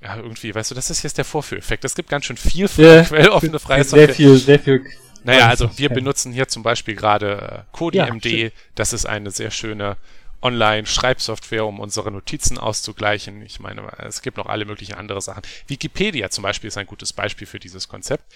[0.00, 1.84] Ja, irgendwie, weißt du, das ist jetzt der Vorführeffekt.
[1.84, 4.06] Es gibt ganz schön viel yeah, quelloffene freie Software.
[4.06, 4.84] Sehr viel, sehr viel.
[5.22, 8.26] Naja, also wir benutzen hier zum Beispiel gerade äh, KodiMD.
[8.26, 9.96] Ja, das ist eine sehr schöne
[10.42, 13.40] Online-Schreibsoftware, um unsere Notizen auszugleichen.
[13.40, 15.42] Ich meine, es gibt noch alle möglichen andere Sachen.
[15.66, 18.30] Wikipedia zum Beispiel ist ein gutes Beispiel für dieses Konzept.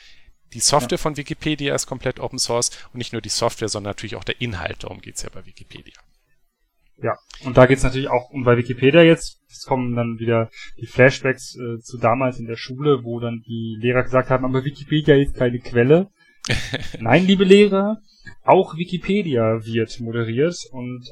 [0.55, 1.03] Die Software ja.
[1.03, 4.41] von Wikipedia ist komplett Open Source und nicht nur die Software, sondern natürlich auch der
[4.41, 4.85] Inhalt.
[4.85, 5.95] Darum geht's ja bei Wikipedia.
[7.01, 9.41] Ja, und da geht's natürlich auch um bei Wikipedia jetzt.
[9.49, 13.77] Es kommen dann wieder die Flashbacks äh, zu damals in der Schule, wo dann die
[13.81, 16.11] Lehrer gesagt haben, aber Wikipedia ist keine Quelle.
[16.99, 17.99] Nein, liebe Lehrer,
[18.43, 21.05] auch Wikipedia wird moderiert und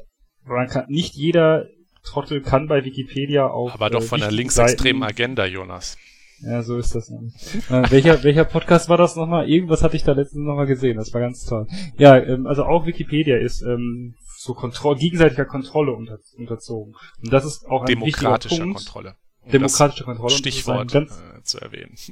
[0.43, 1.67] man kann, nicht jeder
[2.03, 3.73] Trottel kann bei Wikipedia auch.
[3.73, 5.97] Aber doch äh, von der linksextremen Agenda, Jonas.
[6.41, 7.09] Ja, so ist das.
[7.09, 9.49] Äh, welcher, welcher Podcast war das nochmal?
[9.49, 10.97] Irgendwas hatte ich da letztens nochmal gesehen.
[10.97, 11.67] Das war ganz toll.
[11.97, 16.93] Ja, ähm, also auch Wikipedia ist ähm, so Kontro gegenseitiger Kontrolle unter, unterzogen.
[17.23, 18.77] Und das ist auch ein Demokratischer Punkt.
[18.77, 19.15] Kontrolle.
[19.41, 20.33] Um Demokratische Kontrolle.
[20.33, 21.95] Stichwort ganz, äh, zu erwähnen.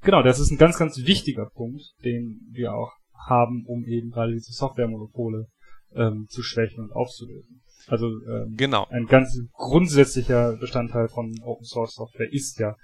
[0.00, 2.92] Genau, das ist ein ganz, ganz wichtiger Punkt, den wir auch
[3.28, 5.48] haben, um eben gerade diese Softwaremonopole
[5.96, 7.62] ähm, zu schwächen und aufzulösen.
[7.88, 8.86] Also ähm, genau.
[8.90, 12.76] ein ganz grundsätzlicher Bestandteil von Open Source Software ist ja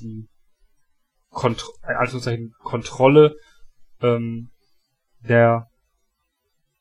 [0.00, 0.28] die
[1.30, 3.36] Kont Anführungszeichen Kontrolle
[4.00, 4.50] ähm,
[5.20, 5.70] der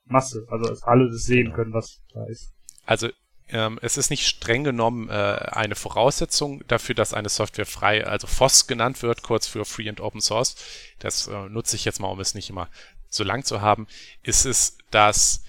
[0.05, 1.55] Masse, also dass alle das sehen genau.
[1.55, 2.53] können, was da ist.
[2.85, 3.09] Also
[3.49, 8.27] ähm, es ist nicht streng genommen äh, eine Voraussetzung dafür, dass eine Software frei, also
[8.27, 10.55] FOSS genannt wird, kurz für Free and Open Source.
[10.99, 12.69] Das äh, nutze ich jetzt mal, um es nicht immer
[13.09, 13.87] so lang zu haben.
[14.21, 15.43] Ist es, dass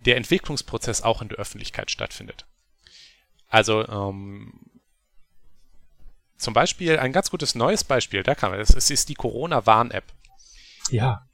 [0.00, 2.46] der Entwicklungsprozess auch in der Öffentlichkeit stattfindet.
[3.48, 4.52] Also ähm,
[6.38, 10.04] zum Beispiel ein ganz gutes neues Beispiel, da kann man, es ist die Corona-Warn-App.
[10.90, 11.26] Ja.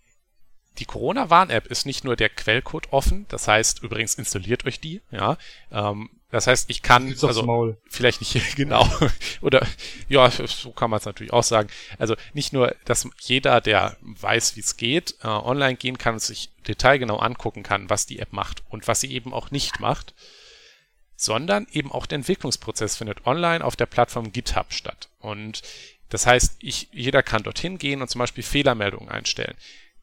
[0.79, 5.37] Die Corona-Warn-App ist nicht nur der Quellcode offen, das heißt, übrigens installiert euch die, ja.
[5.71, 8.88] Ähm, das heißt, ich kann, also vielleicht nicht genau,
[9.40, 9.64] oder
[10.09, 11.69] ja, so kann man es natürlich auch sagen.
[11.99, 16.23] Also nicht nur, dass jeder, der weiß, wie es geht, äh, online gehen kann und
[16.23, 20.12] sich detailgenau angucken kann, was die App macht und was sie eben auch nicht macht,
[21.16, 25.09] sondern eben auch der Entwicklungsprozess findet online auf der Plattform GitHub statt.
[25.20, 25.62] Und
[26.09, 29.57] das heißt, ich, jeder kann dorthin gehen und zum Beispiel Fehlermeldungen einstellen.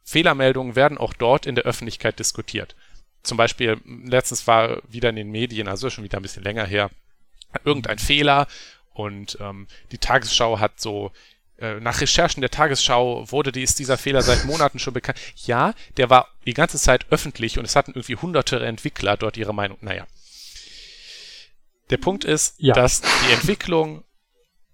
[0.04, 2.76] Fehlermeldungen werden auch dort in der Öffentlichkeit diskutiert.
[3.24, 6.90] zum Beispiel, letztens war wieder in den Medien, also schon wieder ein bisschen länger her,
[7.64, 8.48] irgendein Fehler
[8.94, 11.12] und ähm, die Tagesschau hat so
[11.60, 15.20] äh, nach Recherchen der Tagesschau wurde dies, dieser Fehler seit Monaten schon bekannt.
[15.46, 19.54] Ja, der war die ganze Zeit öffentlich und es hatten irgendwie hunderte Entwickler dort ihre
[19.54, 19.78] Meinung.
[19.82, 20.08] Naja.
[21.92, 22.74] Der Punkt ist, ja.
[22.74, 24.04] dass die Entwicklung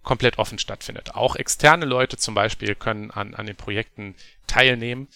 [0.04, 1.16] komplett offen stattfindet.
[1.16, 5.10] Auch externe Leute zum Beispiel können an, an den Projekten teilnehmen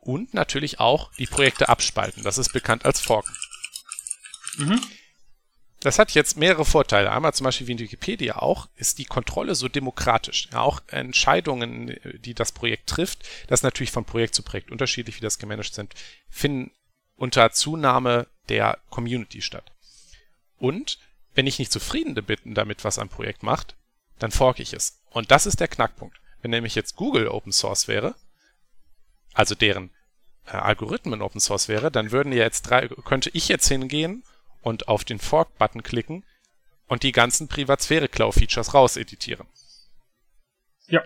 [0.00, 2.24] und natürlich auch die Projekte abspalten.
[2.24, 3.32] Das ist bekannt als Forken.
[4.56, 4.80] Mhm.
[5.78, 7.10] Das hat jetzt mehrere Vorteile.
[7.10, 10.48] Einmal zum Beispiel wie in Wikipedia auch, ist die Kontrolle so demokratisch.
[10.52, 15.22] Ja, auch Entscheidungen, die das Projekt trifft, das natürlich von Projekt zu Projekt unterschiedlich, wie
[15.24, 15.94] das gemanagt sind,
[16.30, 16.72] finden
[17.16, 19.72] unter Zunahme der Community statt.
[20.56, 20.98] Und
[21.34, 23.76] wenn ich nicht zufrieden bin damit, was ein Projekt macht,
[24.18, 25.02] dann forke ich es.
[25.10, 26.20] Und das ist der Knackpunkt.
[26.40, 28.14] Wenn nämlich jetzt Google Open Source wäre,
[29.32, 29.90] also deren
[30.46, 34.24] äh, Algorithmen Open Source wäre, dann würden ja jetzt drei, könnte ich jetzt hingehen
[34.60, 36.24] und auf den Fork-Button klicken
[36.86, 39.46] und die ganzen Privatsphäre-Cloud-Features rauseditieren.
[40.88, 41.02] Ja.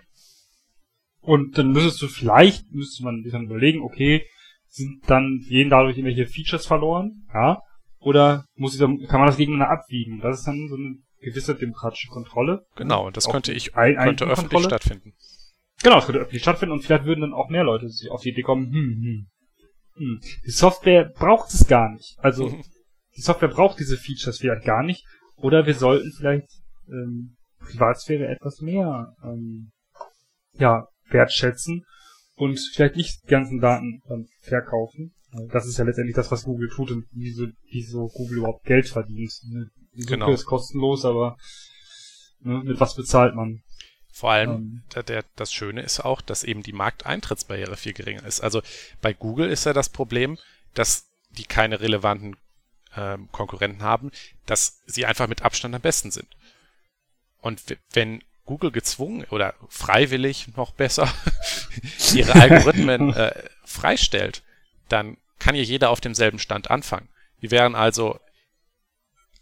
[1.21, 4.27] Und dann müsstest du vielleicht, müsste man sich dann überlegen, okay,
[4.69, 7.63] sind dann, gehen dadurch irgendwelche Features verloren, ja,
[8.07, 10.21] oder muss ich dann, kann man das gegeneinander abwiegen?
[10.21, 12.65] Das ist dann so eine gewisse demokratische Kontrolle.
[12.77, 15.13] Genau, und das könnte ich, ein, könnte öffentlich stattfinden.
[15.83, 18.29] Genau, es könnte öffentlich stattfinden und vielleicht würden dann auch mehr Leute sich auf die
[18.29, 19.27] Idee kommen, hm, hm,
[19.97, 20.21] hm.
[20.47, 22.17] Die Software braucht es gar nicht.
[22.19, 22.57] Also,
[23.17, 25.05] die Software braucht diese Features vielleicht gar nicht.
[25.35, 26.47] Oder wir sollten vielleicht
[26.89, 29.73] ähm, Privatsphäre etwas mehr ähm,
[30.53, 31.85] ja, wertschätzen
[32.37, 35.13] und vielleicht nicht die ganzen Daten ähm, verkaufen.
[35.51, 39.33] Das ist ja letztendlich das, was Google tut und wieso, wieso Google überhaupt Geld verdient.
[39.49, 39.71] Ne?
[39.95, 40.31] Suche genau.
[40.31, 41.37] ist kostenlos, aber
[42.41, 43.63] ne, mit was bezahlt man?
[44.13, 48.25] Vor allem, ähm, der, der, das Schöne ist auch, dass eben die Markteintrittsbarriere viel geringer
[48.25, 48.41] ist.
[48.41, 48.63] Also
[49.03, 50.39] bei Google ist ja das Problem,
[50.75, 52.37] dass die keine relevanten
[52.97, 54.11] ähm, Konkurrenten haben,
[54.47, 56.29] dass sie einfach mit Abstand am besten sind.
[57.41, 61.13] Und wenn Google gezwungen oder freiwillig noch besser
[62.15, 64.43] ihre Algorithmen äh, freistellt,
[64.89, 67.09] dann kann ja jeder auf demselben Stand anfangen.
[67.43, 68.19] Die wären also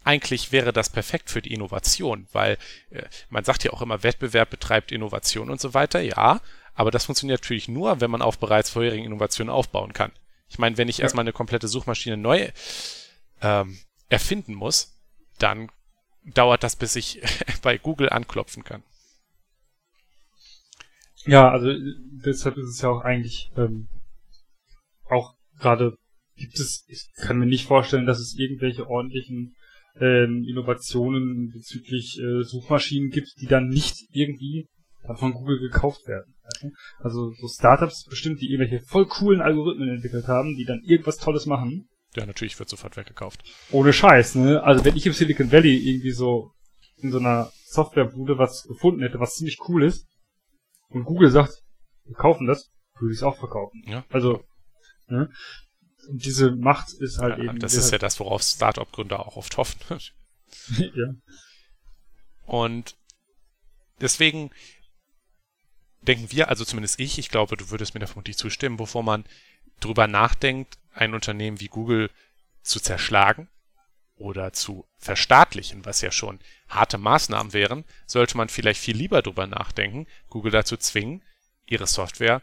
[0.03, 2.57] eigentlich wäre das perfekt für die Innovation, weil
[2.91, 5.99] äh, man sagt ja auch immer, Wettbewerb betreibt Innovation und so weiter.
[5.99, 6.41] Ja,
[6.75, 10.11] aber das funktioniert natürlich nur, wenn man auf bereits vorherigen Innovationen aufbauen kann.
[10.47, 11.03] Ich meine, wenn ich ja.
[11.03, 12.49] erstmal eine komplette Suchmaschine neu
[13.41, 13.79] ähm,
[14.09, 14.93] erfinden muss,
[15.39, 15.71] dann
[16.23, 17.21] dauert das, bis ich
[17.63, 18.83] bei Google anklopfen kann.
[21.25, 23.87] Ja, also deshalb ist es ja auch eigentlich ähm,
[25.09, 25.95] auch gerade
[26.35, 29.55] gibt es, ich kann mir nicht vorstellen, dass es irgendwelche ordentlichen
[29.99, 34.67] ähm, Innovationen bezüglich äh, Suchmaschinen gibt, die dann nicht irgendwie
[35.03, 36.35] dann von Google gekauft werden.
[36.99, 41.45] Also so Startups bestimmt, die irgendwelche voll coolen Algorithmen entwickelt haben, die dann irgendwas Tolles
[41.45, 41.87] machen.
[42.15, 43.43] Ja, natürlich wird sofort weggekauft.
[43.71, 44.63] Ohne Scheiß, ne?
[44.63, 46.51] Also wenn ich im Silicon Valley irgendwie so
[46.97, 50.07] in so einer Softwarebude was gefunden hätte, was ziemlich cool ist,
[50.89, 51.61] und Google sagt,
[52.05, 53.83] wir kaufen das, würde ich es auch verkaufen.
[53.85, 54.05] Ja.
[54.09, 54.43] Also,
[55.07, 55.31] ne?
[56.07, 57.59] Und diese Macht ist halt ja, eben.
[57.59, 59.79] Das ist ja das, worauf Startup-Gründer auch oft hoffen.
[60.77, 61.13] ja.
[62.45, 62.95] Und
[64.01, 64.51] deswegen
[66.01, 69.25] denken wir, also zumindest ich, ich glaube, du würdest mir da vermutlich zustimmen, bevor man
[69.79, 72.09] drüber nachdenkt, ein Unternehmen wie Google
[72.61, 73.49] zu zerschlagen
[74.15, 76.39] oder zu verstaatlichen, was ja schon
[76.69, 81.23] harte Maßnahmen wären, sollte man vielleicht viel lieber drüber nachdenken, Google dazu zwingen,
[81.65, 82.41] ihre Software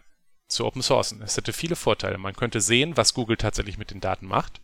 [0.49, 1.23] zu open sourcen.
[1.23, 2.19] Es hätte viele Vorteile.
[2.19, 4.61] Man könnte sehen, was Google tatsächlich mit den Daten macht.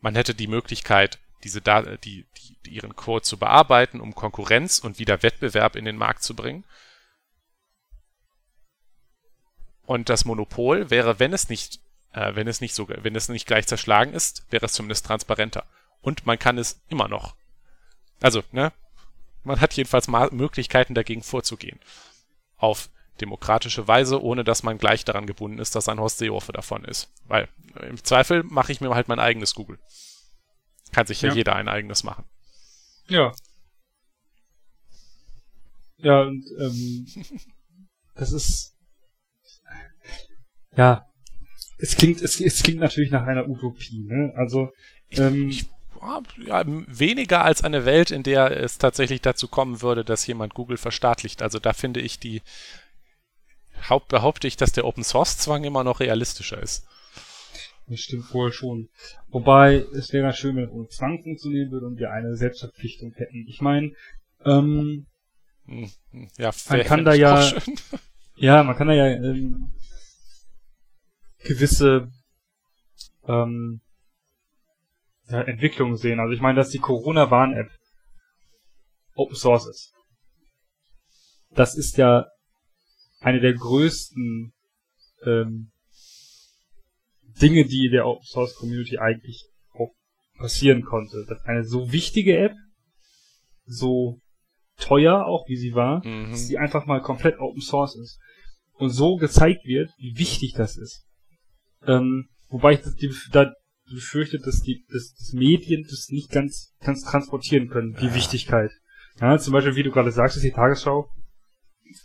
[0.00, 2.26] Man hätte die Möglichkeit, diese Daten, die,
[2.64, 6.64] die, ihren Code zu bearbeiten, um Konkurrenz und wieder Wettbewerb in den Markt zu bringen.
[9.84, 11.80] Und das Monopol wäre, wenn es nicht,
[12.12, 15.64] äh, wenn es nicht so, wenn es nicht gleich zerschlagen ist, wäre es zumindest transparenter.
[16.00, 17.34] Und man kann es immer noch.
[18.20, 18.72] Also, ne?
[19.42, 21.80] Man hat jedenfalls Möglichkeiten dagegen vorzugehen.
[22.56, 26.84] Auf demokratische Weise, ohne dass man gleich daran gebunden ist, dass ein Horst Seehofer davon
[26.84, 27.12] ist.
[27.26, 27.48] Weil
[27.88, 29.78] im Zweifel mache ich mir halt mein eigenes Google.
[30.92, 32.24] Kann sich ja, ja jeder ein eigenes machen.
[33.08, 33.32] Ja.
[35.98, 37.06] Ja, und ähm,
[38.14, 38.76] das ist
[40.76, 41.10] ja
[41.80, 44.32] es klingt es, es klingt natürlich nach einer Utopie, ne?
[44.36, 44.72] Also
[45.12, 45.66] ähm, ich,
[46.46, 50.76] ja, weniger als eine Welt, in der es tatsächlich dazu kommen würde, dass jemand Google
[50.76, 51.42] verstaatlicht.
[51.42, 52.42] Also da finde ich die
[54.08, 56.86] behaupte ich, dass der Open Source Zwang immer noch realistischer ist.
[57.86, 58.88] Das stimmt wohl schon.
[59.28, 63.46] Wobei, es wäre schön, wenn ohne Zwang funktionieren würde und wir eine Selbstverpflichtung hätten.
[63.48, 63.92] Ich meine,
[64.44, 65.06] ähm,
[65.66, 67.52] hm, hm, ja, man kann da ja,
[68.36, 69.72] ja, man kann da ja ähm,
[71.42, 72.08] gewisse
[73.26, 73.80] ähm,
[75.28, 76.20] ja, Entwicklung sehen.
[76.20, 77.70] Also ich meine, dass die Corona-Warn-App
[79.14, 79.92] Open Source ist.
[81.50, 82.26] Das ist ja
[83.20, 84.52] eine der größten
[85.24, 85.70] ähm,
[87.40, 89.92] Dinge, die der Open Source Community eigentlich auch
[90.38, 91.24] passieren konnte.
[91.28, 92.54] Dass eine so wichtige App,
[93.64, 94.20] so
[94.78, 96.30] teuer auch wie sie war, mhm.
[96.30, 98.18] dass sie einfach mal komplett Open Source ist.
[98.72, 101.04] Und so gezeigt wird, wie wichtig das ist.
[101.86, 103.52] Ähm, wobei ich das, die, da
[103.90, 108.14] befürchtet, dass die dass, dass Medien das nicht ganz, ganz transportieren können, die ja.
[108.14, 108.70] Wichtigkeit.
[109.20, 111.10] Ja, zum Beispiel, wie du gerade sagst, ist die Tagesschau,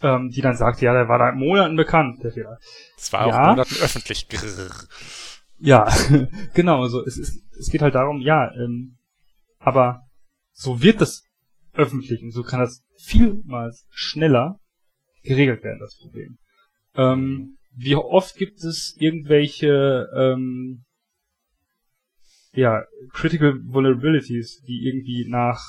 [0.02, 2.60] ähm, die dann sagt, ja, der war da Monaten bekannt, der Fehler.
[2.98, 3.44] Es war ja.
[3.44, 4.28] auch Monaten öffentlich.
[5.58, 5.88] Ja,
[6.54, 8.98] genau, also es, ist, es geht halt darum, ja, ähm,
[9.60, 10.02] aber
[10.52, 11.24] so wird das
[11.74, 14.60] öffentlich und so kann das vielmals schneller
[15.24, 16.38] geregelt werden, das Problem.
[16.96, 20.86] Ähm, wie oft gibt es irgendwelche ähm,
[22.54, 25.62] ja, Critical Vulnerabilities, die irgendwie nach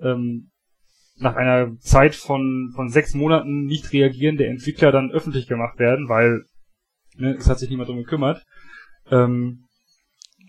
[0.00, 0.50] ähm,
[1.18, 6.08] nach einer Zeit von, von sechs Monaten nicht reagieren der Entwickler dann öffentlich gemacht werden,
[6.08, 6.44] weil
[7.16, 8.44] ne, es hat sich niemand drum gekümmert.
[9.10, 9.64] Ähm,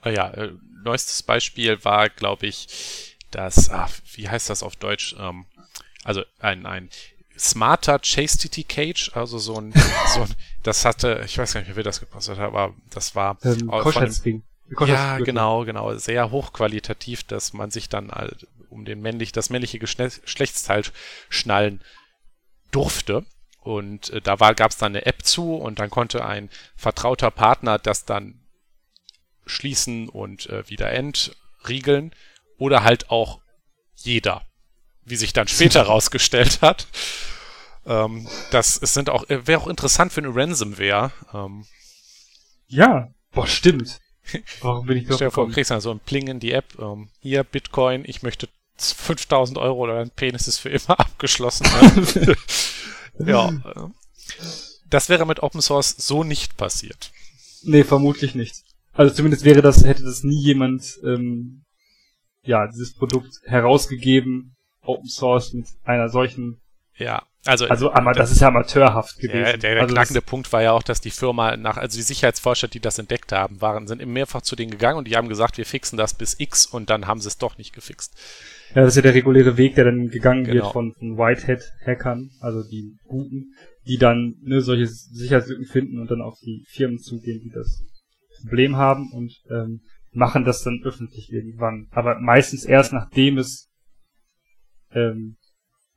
[0.01, 0.51] ah ja, äh,
[0.83, 5.15] neuestes Beispiel war, glaube ich, das, ach, wie heißt das auf Deutsch?
[5.19, 5.45] Ähm,
[6.03, 6.89] also ein, ein
[7.37, 9.73] smarter Chastity Cage, also so ein,
[10.13, 13.15] so ein, das hatte, ich weiß gar nicht, wie viel das gekostet hat, aber das
[13.15, 13.93] war ähm, von
[14.25, 14.43] dem,
[14.85, 18.11] ja, genau, genau, sehr hochqualitativ, dass man sich dann
[18.69, 20.83] um den männlich, das männliche Geschlechtsteil
[21.29, 21.81] schnallen
[22.71, 23.25] durfte.
[23.61, 27.79] Und äh, da gab es dann eine App zu und dann konnte ein vertrauter Partner
[27.79, 28.39] das dann
[29.45, 32.13] schließen und äh, wieder entriegeln
[32.57, 33.41] oder halt auch
[33.95, 34.45] jeder,
[35.03, 36.87] wie sich dann später rausgestellt hat.
[37.85, 41.11] Ähm, das es sind auch äh, wäre auch interessant für eine Ransomware.
[41.33, 41.65] Ähm,
[42.67, 43.99] ja, boah, stimmt.
[44.61, 46.51] Warum bin ich doch Stell dir vor, du kriegst dann so ein Pling in die
[46.51, 46.77] App.
[46.79, 48.49] Ähm, hier Bitcoin, ich möchte
[48.81, 51.67] 5000 Euro oder dein Penis ist für immer abgeschlossen.
[53.19, 53.49] Ja.
[53.49, 53.89] Äh,
[54.91, 57.11] das wäre mit Open Source so nicht passiert.
[57.63, 58.55] Nee, vermutlich nicht.
[58.93, 61.63] Also zumindest wäre das, hätte das nie jemand, ähm,
[62.43, 66.61] ja, dieses Produkt herausgegeben, Open Source mit einer solchen
[66.95, 69.43] ja, also, also das ist ja amateurhaft gewesen.
[69.43, 72.03] Der, der, der also knackende Punkt war ja auch, dass die Firma nach, also die
[72.03, 75.57] Sicherheitsforscher, die das entdeckt haben, waren, sind mehrfach zu denen gegangen und die haben gesagt,
[75.57, 78.15] wir fixen das bis X und dann haben sie es doch nicht gefixt.
[78.75, 80.55] Ja, das ist ja der reguläre Weg, der dann gegangen genau.
[80.55, 83.53] wird von, von Whitehead-Hackern, also die Guten,
[83.87, 87.83] die dann ne, solche Sicherheitslücken finden und dann auf die Firmen zugehen, die das
[88.41, 91.87] Problem haben und ähm, machen das dann öffentlich irgendwann.
[91.91, 93.69] Aber meistens erst nachdem es
[94.91, 95.37] ähm,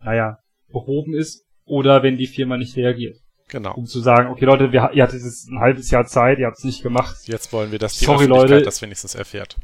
[0.02, 3.16] naja, behoben ist oder wenn die Firma nicht reagiert.
[3.48, 3.74] Genau.
[3.74, 6.58] Um zu sagen, okay Leute, wir, ihr hattet jetzt ein halbes Jahr Zeit, ihr habt
[6.58, 7.16] es nicht gemacht.
[7.24, 8.62] Jetzt wollen wir, dass die Sorry, Leute.
[8.62, 9.56] das wenigstens erfährt.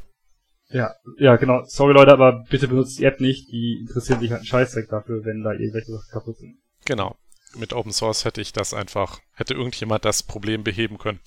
[0.69, 1.63] Ja, ja, genau.
[1.65, 3.51] Sorry Leute, aber bitte benutzt die App nicht.
[3.51, 6.57] Die interessieren sich halt einen Scheißdreck dafür, wenn da irgendwelche Sachen kaputt sind.
[6.85, 7.15] Genau.
[7.55, 11.19] Mit Open Source hätte ich das einfach, hätte irgendjemand das Problem beheben können.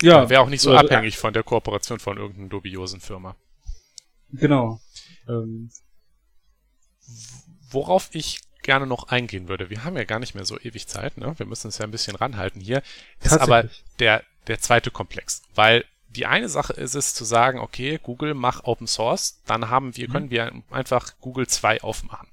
[0.00, 0.30] Ja.
[0.30, 3.36] Wäre auch nicht so also, abhängig von der Kooperation von irgendeiner dubiosen Firma.
[4.32, 4.80] Genau.
[5.28, 5.70] Ähm,
[7.70, 11.16] worauf ich gerne noch eingehen würde, wir haben ja gar nicht mehr so ewig Zeit,
[11.16, 11.34] ne?
[11.38, 12.82] Wir müssen uns ja ein bisschen ranhalten hier,
[13.22, 15.42] ist aber der, der zweite Komplex.
[15.54, 19.96] Weil die eine Sache ist es zu sagen, okay, Google mach Open Source, dann haben
[19.96, 20.12] wir, mhm.
[20.12, 22.28] können wir einfach Google 2 aufmachen.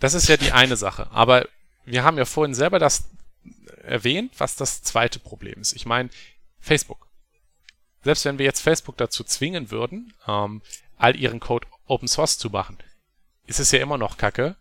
[0.00, 1.08] Das ist ja die eine Sache.
[1.12, 1.46] Aber
[1.84, 3.04] wir haben ja vorhin selber das
[3.82, 5.74] erwähnt, was das zweite Problem ist.
[5.74, 6.10] Ich meine,
[6.60, 7.08] Facebook.
[8.04, 10.62] Selbst wenn wir jetzt Facebook dazu zwingen würden, ähm,
[10.96, 12.78] all ihren Code Open Source zu machen,
[13.46, 14.56] ist es ja immer noch Kacke,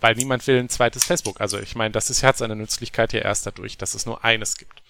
[0.00, 1.40] weil niemand will ein zweites Facebook.
[1.40, 4.56] Also ich meine, das ist, hat seine Nützlichkeit ja erst dadurch, dass es nur eines
[4.56, 4.82] gibt.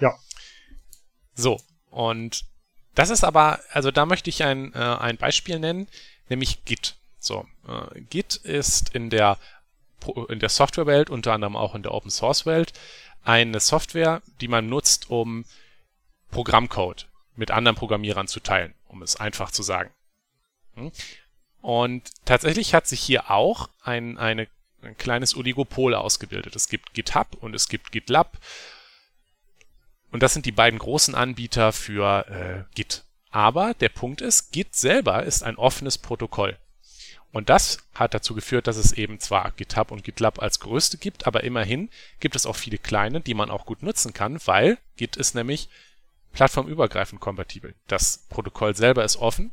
[0.00, 0.14] Ja.
[1.34, 2.44] So, und
[2.94, 5.86] das ist aber, also da möchte ich ein, äh, ein Beispiel nennen,
[6.28, 6.96] nämlich Git.
[7.18, 9.38] So, äh, Git ist in der,
[10.28, 12.72] in der Softwarewelt, unter anderem auch in der Open Source Welt,
[13.22, 15.44] eine Software, die man nutzt, um
[16.30, 19.90] Programmcode mit anderen Programmierern zu teilen, um es einfach zu sagen.
[20.74, 20.92] Hm?
[21.60, 24.46] Und tatsächlich hat sich hier auch ein, eine,
[24.82, 26.54] ein kleines Oligopol ausgebildet.
[26.54, 28.38] Es gibt GitHub und es gibt GitLab.
[30.16, 33.04] Und das sind die beiden großen Anbieter für äh, Git.
[33.28, 36.56] Aber der Punkt ist, Git selber ist ein offenes Protokoll.
[37.32, 41.26] Und das hat dazu geführt, dass es eben zwar GitHub und GitLab als größte gibt,
[41.26, 45.16] aber immerhin gibt es auch viele kleine, die man auch gut nutzen kann, weil Git
[45.16, 45.68] ist nämlich
[46.32, 47.74] plattformübergreifend kompatibel.
[47.86, 49.52] Das Protokoll selber ist offen,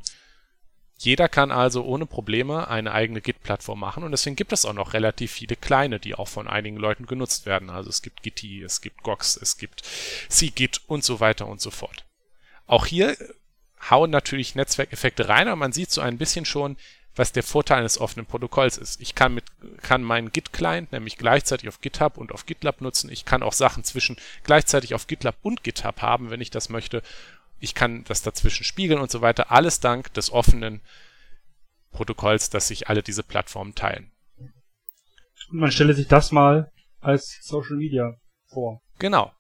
[1.04, 4.93] Jeder kann also ohne Probleme eine eigene Git-Plattform machen und deswegen gibt es auch noch
[4.93, 7.70] relativ viele kleine, die auch von einigen Leuten genutzt werden.
[7.70, 9.82] Also es gibt Gitti, es gibt Gox, es gibt
[10.30, 12.06] Cgit und so weiter und so fort.
[12.68, 13.18] Auch hier
[13.89, 16.78] hauen natürlich Netzwerkeffekte rein, aber man sieht so ein bisschen schon,
[17.18, 19.01] was der Vorteil eines offenen Protokolls ist.
[19.01, 19.43] Ich kann mit
[19.82, 23.12] kann meinen Git-Client nämlich gleichzeitig auf GitHub und auf GitLab nutzen.
[23.12, 27.04] Ich kann auch Sachen zwischen gleichzeitig auf GitLab und GitHub haben, wenn ich das möchte
[27.64, 29.49] ich kann das dazwischen spiegeln und so weiter.
[29.49, 30.82] Alles dank des offenen
[31.91, 34.11] Protokolls, dass sich alle diese Plattformen teilen.
[35.49, 38.82] Und man stelle sich das mal als Social Media vor.
[38.99, 39.32] Genau.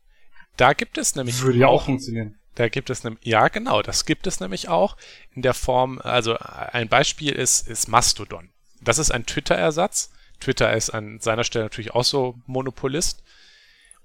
[0.55, 1.41] Da gibt es nämlich.
[1.41, 2.39] Würde ja auch funktionieren.
[2.55, 4.95] Da gibt es nämlich, ja genau, das gibt es nämlich auch
[5.31, 8.51] in der Form, also ein Beispiel ist, ist Mastodon.
[8.79, 10.13] Das ist ein Twitter-Ersatz.
[10.39, 13.23] Twitter ist an seiner Stelle natürlich auch so Monopolist.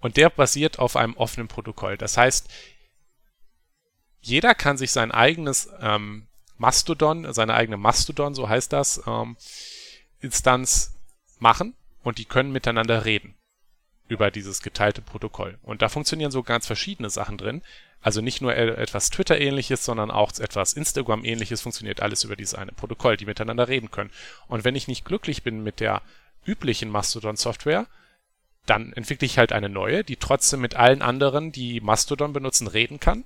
[0.00, 1.98] Und der basiert auf einem offenen Protokoll.
[1.98, 2.48] Das heißt,
[4.20, 6.26] jeder kann sich sein eigenes ähm,
[6.58, 9.36] Mastodon, seine eigene Mastodon, so heißt das, ähm,
[10.20, 10.98] Instanz
[11.38, 13.34] machen und die können miteinander reden
[14.08, 15.58] über dieses geteilte Protokoll.
[15.62, 17.62] Und da funktionieren so ganz verschiedene Sachen drin.
[18.00, 23.16] Also nicht nur etwas Twitter-ähnliches, sondern auch etwas Instagram-ähnliches funktioniert alles über dieses eine Protokoll,
[23.16, 24.10] die miteinander reden können.
[24.46, 26.00] Und wenn ich nicht glücklich bin mit der
[26.46, 27.86] üblichen Mastodon-Software,
[28.66, 33.00] dann entwickle ich halt eine neue, die trotzdem mit allen anderen, die Mastodon benutzen, reden
[33.00, 33.24] kann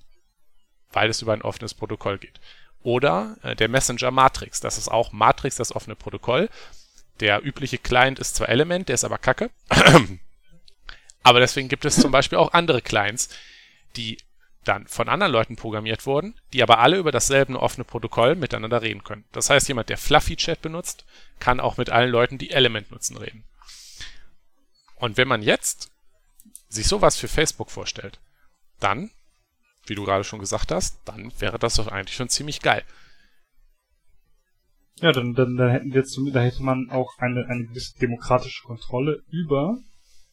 [0.93, 2.41] weil es über ein offenes Protokoll geht.
[2.83, 4.61] Oder äh, der Messenger Matrix.
[4.61, 6.49] Das ist auch Matrix, das offene Protokoll.
[7.21, 9.51] Der übliche Client ist zwar Element, der ist aber kacke.
[11.23, 13.29] aber deswegen gibt es zum Beispiel auch andere Clients,
[13.97, 14.19] die
[14.65, 19.03] dann von anderen Leuten programmiert wurden, die aber alle über dasselbe offene Protokoll miteinander reden
[19.03, 19.25] können.
[19.33, 21.05] Das heißt, jemand, der Fluffy Chat benutzt,
[21.41, 23.45] kann auch mit allen Leuten, die Element nutzen, reden.
[24.97, 25.91] Und wenn man jetzt
[26.69, 28.21] sich sowas für Facebook vorstellt,
[28.79, 29.11] dann
[29.87, 32.83] wie du gerade schon gesagt hast, dann wäre das doch eigentlich schon ziemlich geil.
[35.01, 38.63] Ja, dann, dann, dann hätten wir zum, da hätte man auch eine, eine gewisse demokratische
[38.63, 39.79] Kontrolle über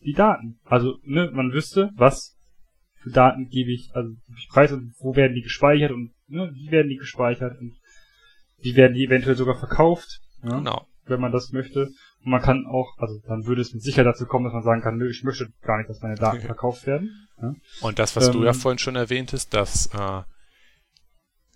[0.01, 0.59] die Daten.
[0.65, 2.37] Also, ne, man wüsste, was
[3.01, 6.71] für Daten gebe ich, also ich preis und wo werden die gespeichert und ne, wie
[6.71, 7.77] werden die gespeichert und
[8.61, 10.19] wie werden die eventuell sogar verkauft.
[10.43, 10.85] Ja, genau.
[11.09, 11.89] Wenn man das möchte.
[12.23, 14.81] Und man kann auch, also dann würde es mit Sicherheit dazu kommen, dass man sagen
[14.81, 17.27] kann, nö, ich möchte gar nicht, dass meine Daten verkauft werden.
[17.41, 17.53] Ja?
[17.81, 20.21] Und das, was ähm, du ja ähm, vorhin schon erwähntest, dass äh,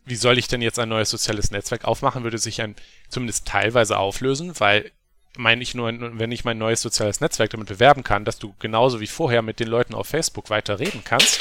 [0.05, 2.75] wie soll ich denn jetzt ein neues soziales Netzwerk aufmachen, würde sich ein
[3.07, 4.91] zumindest teilweise auflösen, weil
[5.37, 8.99] meine ich nur, wenn ich mein neues soziales Netzwerk damit bewerben kann, dass du genauso
[8.99, 11.39] wie vorher mit den Leuten auf Facebook weiter reden kannst.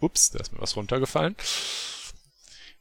[0.00, 1.36] Ups, da ist mir was runtergefallen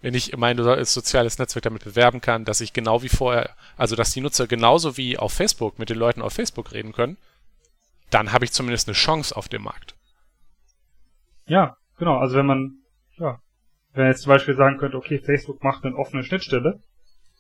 [0.06, 4.12] wenn ich mein soziales Netzwerk damit bewerben kann, dass ich genau wie vorher, also dass
[4.12, 7.18] die Nutzer genauso wie auf Facebook mit den Leuten auf Facebook reden können,
[8.12, 9.96] dann habe ich zumindest eine Chance auf dem Markt.
[11.48, 12.20] Ja, genau.
[12.20, 12.84] Also wenn man,
[13.18, 13.40] ja,
[13.94, 16.84] wenn man jetzt zum Beispiel sagen könnte, okay, Facebook macht eine offene Schnittstelle.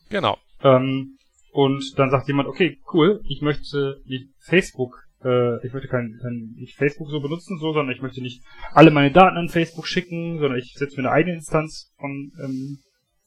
[0.10, 0.40] Genau.
[0.64, 1.20] Ähm,
[1.52, 6.54] und dann sagt jemand, okay, cool, ich möchte die Facebook äh, ich möchte kein, kein
[6.56, 10.38] nicht Facebook so benutzen, so, sondern ich möchte nicht alle meine Daten an Facebook schicken,
[10.40, 12.78] sondern ich setze mir eine eigene Instanz von, ähm,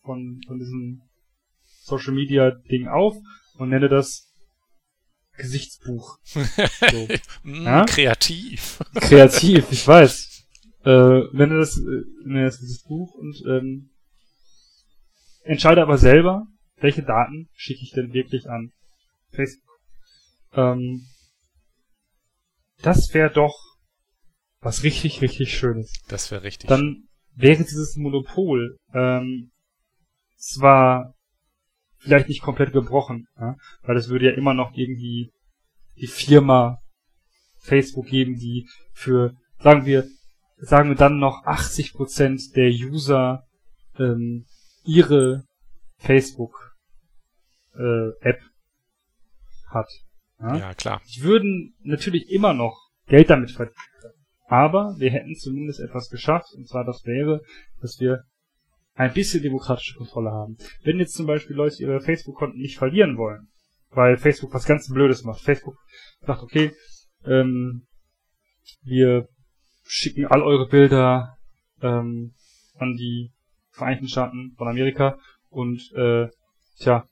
[0.03, 1.03] von, von diesem
[1.65, 3.17] Social Media Ding auf
[3.59, 4.33] und nenne das
[5.37, 6.19] Gesichtsbuch.
[6.91, 7.09] So.
[7.43, 7.85] mm, ja?
[7.85, 8.79] Kreativ.
[8.95, 10.47] Kreativ, ich weiß.
[10.85, 13.91] Äh, nenne das, äh, nenne das Gesichtsbuch und ähm,
[15.43, 16.47] entscheide aber selber,
[16.77, 18.71] welche Daten schicke ich denn wirklich an
[19.31, 19.81] Facebook.
[20.53, 21.05] Ähm,
[22.83, 23.55] das wäre doch
[24.61, 25.93] was richtig, richtig Schönes.
[26.09, 26.69] Das wäre richtig.
[26.69, 29.51] Dann wäre dieses Monopol ähm,
[30.37, 31.15] zwar
[31.99, 33.57] vielleicht nicht komplett gebrochen, ja?
[33.83, 35.33] weil es würde ja immer noch irgendwie
[35.97, 36.79] die Firma
[37.59, 40.07] Facebook geben, die für, sagen wir,
[40.59, 43.45] sagen wir dann noch 80% der User
[43.99, 44.47] ähm,
[44.85, 45.45] ihre
[45.99, 46.77] Facebook
[47.75, 48.41] äh, App
[49.69, 49.89] hat.
[50.41, 50.57] Ja?
[50.57, 51.03] ja, klar.
[51.15, 53.77] Die würden natürlich immer noch Geld damit verdienen.
[54.47, 57.43] Aber wir hätten zumindest etwas geschafft, und zwar das wäre,
[57.81, 58.25] dass wir
[58.95, 60.57] ein bisschen demokratische Kontrolle haben.
[60.83, 63.49] Wenn jetzt zum Beispiel Leute ihre Facebook-Konten nicht verlieren wollen,
[63.91, 65.41] weil Facebook was ganz Blödes macht.
[65.41, 65.77] Facebook
[66.21, 66.73] sagt, okay,
[67.25, 67.87] ähm,
[68.83, 69.29] wir
[69.85, 71.37] schicken all eure Bilder
[71.81, 72.35] ähm,
[72.75, 73.33] an die
[73.71, 75.19] Vereinigten Staaten von Amerika
[75.51, 76.29] und äh,
[76.79, 77.09] tja,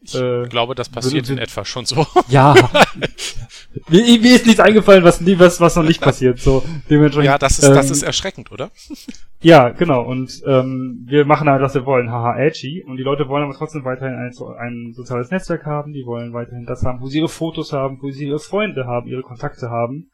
[0.00, 2.06] ich äh, glaube, das passiert in etwa schon so.
[2.28, 2.54] Ja.
[3.88, 6.38] mir, mir ist nichts eingefallen, was, nie, was, was noch nicht passiert.
[6.38, 8.70] So, dementsprechend, ja, das ist, ähm, das ist erschreckend, oder?
[9.40, 10.02] ja, genau.
[10.02, 12.10] Und ähm, wir machen halt, was wir wollen.
[12.10, 12.84] Haha, edgy.
[12.86, 15.92] Und die Leute wollen aber trotzdem weiterhin ein, ein soziales Netzwerk haben.
[15.92, 19.08] Die wollen weiterhin das haben, wo sie ihre Fotos haben, wo sie ihre Freunde haben,
[19.08, 20.10] ihre Kontakte haben.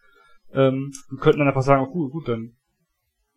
[0.54, 2.52] Ähm, und könnten dann einfach sagen, oh, gut, gut, dann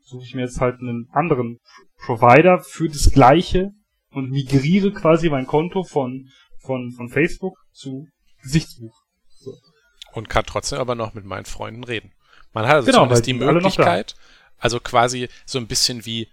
[0.02, 1.60] suche ich mir jetzt halt einen anderen
[2.06, 3.74] Provider für das Gleiche
[4.18, 8.08] und migriere quasi mein Konto von, von, von Facebook zu
[8.42, 8.96] Gesichtsbuch.
[9.30, 9.54] So.
[10.14, 12.12] Und kann trotzdem aber noch mit meinen Freunden reden.
[12.54, 14.16] Man hat also Genau, zumindest die die Möglichkeit,
[14.58, 16.30] also quasi so ein bisschen wie,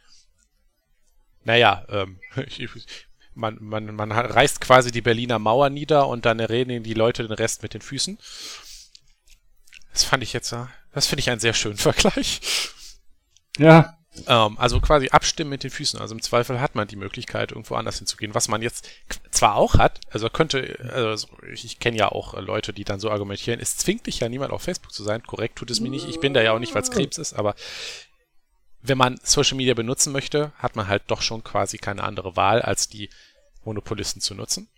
[1.45, 2.21] naja, ähm,
[3.35, 7.33] man, man, man reißt quasi die Berliner Mauer nieder und dann reden die Leute den
[7.33, 8.19] Rest mit den Füßen.
[9.93, 10.53] Das fand ich jetzt,
[10.93, 12.41] das finde ich einen sehr schönen Vergleich.
[13.59, 16.01] Ja, Ähm, also quasi abstimmen mit den Füßen.
[16.01, 18.35] Also im Zweifel hat man die Möglichkeit, irgendwo anders hinzugehen.
[18.35, 18.89] Was man jetzt
[19.31, 23.61] zwar auch hat, also könnte, also ich, kenne ja auch Leute, die dann so argumentieren,
[23.61, 25.23] es zwingt dich ja niemand auf Facebook zu sein.
[25.23, 26.09] Korrekt tut es mir nicht.
[26.09, 27.55] Ich bin da ja auch nicht, weil es Krebs ist, aber
[28.83, 32.61] wenn man Social Media benutzen möchte, hat man halt doch schon quasi keine andere Wahl,
[32.63, 33.09] als die
[33.65, 34.69] Monopolisten zu nutzen.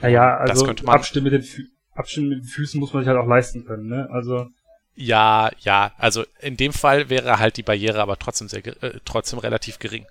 [0.00, 3.02] naja, Und das also könnte man- abstimmen mit den abstimmen mit den Füßen muss man
[3.02, 4.08] sich halt auch leisten können, ne?
[4.10, 4.48] Also,
[4.94, 9.38] Ja, ja, also in dem Fall wäre halt die Barriere aber trotzdem sehr, äh, trotzdem
[9.38, 10.06] relativ gering.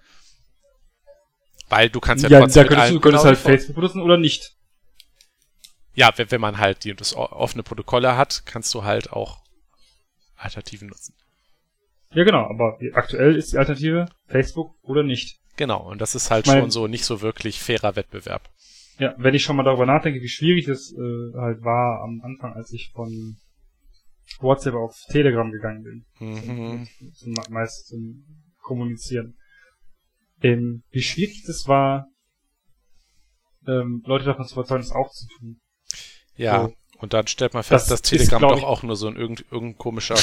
[1.69, 4.17] Weil du kannst ja, ja, trotzdem da könntest du könntest genau halt Facebook benutzen oder
[4.17, 4.55] nicht.
[5.93, 9.39] Ja, wenn, wenn man halt die, das offene Protokolle hat, kannst du halt auch
[10.37, 11.13] Alternativen nutzen.
[12.13, 15.37] Ja, genau, aber aktuell ist die Alternative Facebook oder nicht.
[15.57, 18.49] Genau, und das ist halt Ich mein- schon so nicht so wirklich fairer Wettbewerb.
[18.97, 22.53] Ja, wenn ich schon mal darüber nachdenke, wie schwierig es äh, halt war am Anfang,
[22.53, 23.37] als ich von
[24.39, 26.05] WhatsApp auf Telegram gegangen bin.
[26.19, 26.87] Mhm.
[27.15, 28.25] Zum, meist zum
[28.61, 29.35] Kommunizieren.
[30.41, 32.07] Ähm, wie schwierig das war,
[33.67, 35.59] ähm, Leute davon zu überzeugen, das auch zu tun.
[36.35, 36.73] Ja, So.
[36.99, 39.07] und dann stellt man fest, Das dass ist, Telegram glaub doch ich- auch nur so
[39.07, 40.17] ein irgend, irgendein komischer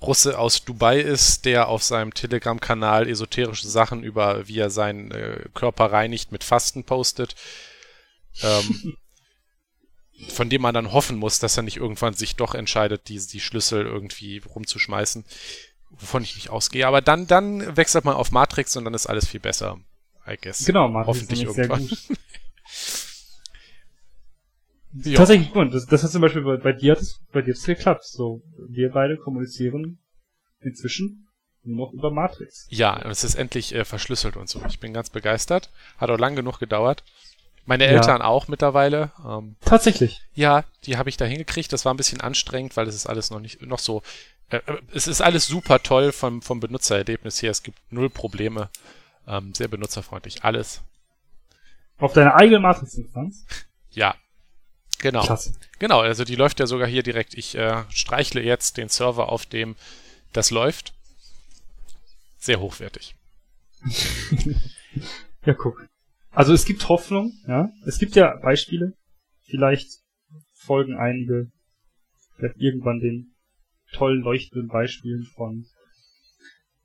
[0.00, 5.44] Russe aus Dubai ist, der auf seinem Telegram-Kanal esoterische Sachen über, wie er seinen äh,
[5.52, 7.34] Körper reinigt, mit Fasten postet.
[8.42, 8.96] Ähm,
[10.28, 13.40] von dem man dann hoffen muss, dass er nicht irgendwann sich doch entscheidet, die, die
[13.40, 15.24] Schlüssel irgendwie rumzuschmeißen,
[15.90, 16.86] wovon ich nicht ausgehe.
[16.86, 19.78] Aber dann, dann wechselt man auf Matrix und dann ist alles viel besser,
[20.26, 20.64] I guess.
[20.64, 21.88] Genau, Matrix Hoffentlich ist nämlich sehr irgendwann.
[21.88, 22.18] gut.
[24.92, 25.18] Ja.
[25.18, 25.72] Tatsächlich gut.
[25.72, 28.04] Das, das hat zum Beispiel bei, bei dir hat es, bei dir geklappt.
[28.04, 29.98] So, wir beide kommunizieren
[30.60, 31.28] inzwischen
[31.62, 32.66] nur noch über Matrix.
[32.70, 34.60] Ja, es ist endlich äh, verschlüsselt und so.
[34.68, 35.70] Ich bin ganz begeistert.
[35.98, 37.04] Hat auch lang genug gedauert.
[37.70, 37.92] Meine Ja.
[37.92, 39.12] Eltern auch mittlerweile.
[39.24, 40.20] Ähm, Tatsächlich.
[40.34, 41.72] ja, die habe ich da hingekriegt.
[41.72, 44.02] Das war ein bisschen anstrengend, weil es ist alles noch nicht noch so.
[44.48, 47.52] Äh, äh, es ist alles super toll vom, vom Benutzererlebnis her.
[47.52, 48.70] Es gibt null Probleme.
[49.28, 50.42] Ähm, sehr benutzerfreundlich.
[50.42, 50.80] Alles.
[51.98, 53.46] Auf deiner eigenen Matrix-Instanz.
[53.92, 54.16] Ja.
[54.98, 55.22] Genau.
[55.22, 55.52] Klasse.
[55.78, 57.34] Genau, also die läuft ja sogar hier direkt.
[57.34, 59.76] Ich äh, streichle jetzt den Server, auf dem
[60.32, 60.92] das läuft.
[62.36, 63.14] Sehr hochwertig.
[65.46, 65.88] Ja, guck.
[66.30, 67.70] Also es gibt Hoffnung, ja.
[67.86, 68.94] Es gibt ja Beispiele.
[69.42, 69.88] Vielleicht
[70.54, 71.50] folgen einige
[72.36, 73.34] vielleicht irgendwann den
[73.92, 75.66] tollen leuchtenden Beispielen von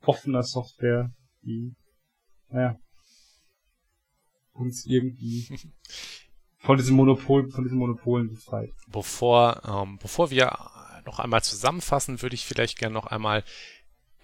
[0.02, 1.74] offener Software, die,
[2.48, 2.76] naja,
[4.52, 5.48] uns irgendwie
[6.58, 8.70] von diesem Monopol, von diesen Monopolen befreit.
[8.88, 10.56] Bevor, ähm, bevor wir
[11.04, 13.44] noch einmal zusammenfassen, würde ich vielleicht gerne noch einmal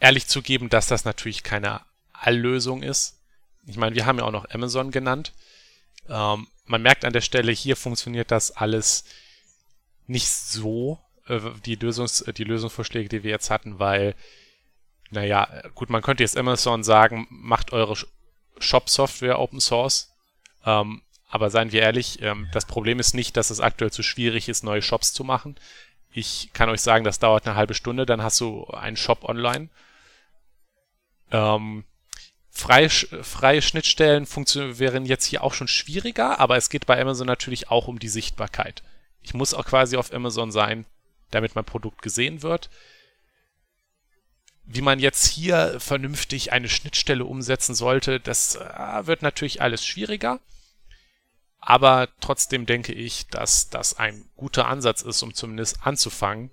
[0.01, 1.81] ehrlich zugeben, dass das natürlich keine
[2.13, 3.22] Alllösung ist.
[3.67, 5.33] Ich meine, wir haben ja auch noch Amazon genannt.
[6.09, 9.05] Ähm, man merkt an der Stelle, hier funktioniert das alles
[10.07, 14.15] nicht so, äh, die, Lösungs-, die Lösungsvorschläge, die wir jetzt hatten, weil,
[15.11, 18.07] naja, gut, man könnte jetzt Amazon sagen, macht eure Sh-
[18.59, 20.13] Shop-Software Open Source.
[20.65, 24.49] Ähm, aber seien wir ehrlich, ähm, das Problem ist nicht, dass es aktuell zu schwierig
[24.49, 25.57] ist, neue Shops zu machen.
[26.13, 29.71] Ich kann euch sagen, das dauert eine halbe Stunde, dann hast du einen Shop online.
[31.31, 31.85] Ähm,
[32.53, 37.71] freie, freie Schnittstellen wären jetzt hier auch schon schwieriger, aber es geht bei Amazon natürlich
[37.71, 38.83] auch um die Sichtbarkeit.
[39.23, 40.85] Ich muss auch quasi auf Amazon sein,
[41.31, 42.69] damit mein Produkt gesehen wird.
[44.65, 50.39] Wie man jetzt hier vernünftig eine Schnittstelle umsetzen sollte, das äh, wird natürlich alles schwieriger.
[51.59, 56.51] Aber trotzdem denke ich, dass das ein guter Ansatz ist, um zumindest anzufangen,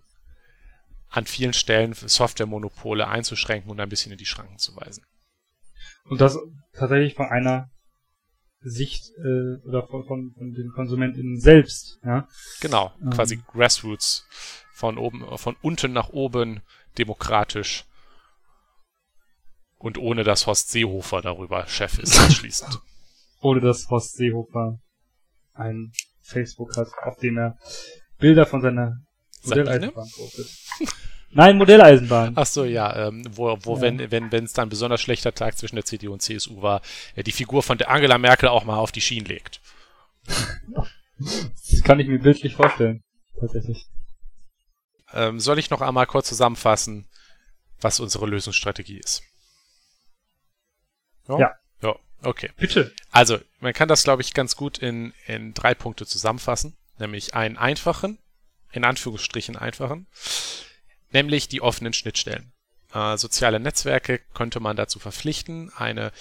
[1.10, 5.04] an vielen Stellen Softwaremonopole einzuschränken und ein bisschen in die Schranken zu weisen.
[6.06, 6.38] Und das
[6.74, 7.70] tatsächlich von einer
[8.62, 12.28] Sicht äh, oder von, von, von den KonsumentInnen selbst, ja.
[12.60, 13.12] Genau, Ähm.
[13.12, 14.28] quasi Grassroots
[14.74, 16.62] von oben, von unten nach oben,
[16.98, 17.86] demokratisch
[19.78, 22.80] und ohne dass Horst Seehofer darüber Chef ist anschließend.
[23.42, 24.80] Ohne dass Horst Seehofer
[25.54, 27.58] ein Facebook hat, auf dem er
[28.18, 28.98] Bilder von seiner?
[29.44, 30.48] Modelleisenbahn postet.
[31.32, 32.34] Nein, Modelleisenbahn.
[32.36, 33.82] Ach so, ja, ähm, wo, wo Ja.
[33.82, 36.82] wenn wenn wenn es dann ein besonders schlechter Tag zwischen der CDU und CSU war,
[37.16, 39.62] äh, die Figur von der Angela Merkel auch mal auf die Schienen legt.
[41.22, 43.04] Das kann ich mir bildlich vorstellen.
[43.42, 43.88] Tatsächlich.
[45.14, 47.10] Ähm, soll ich noch einmal kurz zusammenfassen,
[47.82, 49.24] was unsere Lösungsstrategie ist?
[51.28, 51.38] Ja.
[51.38, 52.52] Ja, Okay.
[52.58, 52.94] Bitte.
[53.12, 56.76] Also, man kann das, glaube ich, ganz gut in, in drei Punkte zusammenfassen.
[56.98, 58.18] Nämlich einen einfachen,
[58.72, 60.08] in Anführungsstrichen einfachen,
[61.12, 62.51] nämlich die offenen Schnittstellen.
[62.93, 66.12] Äh, soziale Netzwerke könnte man dazu verpflichten, eine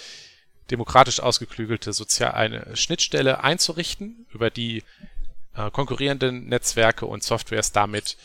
[0.71, 4.83] demokratisch ausgeklügelte Sozial eine Schnittstelle einzurichten, über die
[5.55, 8.17] äh, konkurrierenden Netzwerke und Softwares damit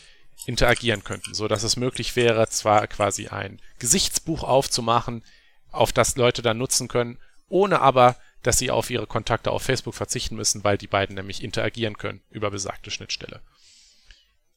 [0.45, 5.23] interagieren könnten, so dass es möglich wäre, zwar quasi ein Gesichtsbuch aufzumachen,
[5.71, 9.95] auf das Leute dann nutzen können, ohne aber, dass sie auf ihre Kontakte auf Facebook
[9.95, 13.41] verzichten müssen, weil die beiden nämlich interagieren können über besagte Schnittstelle.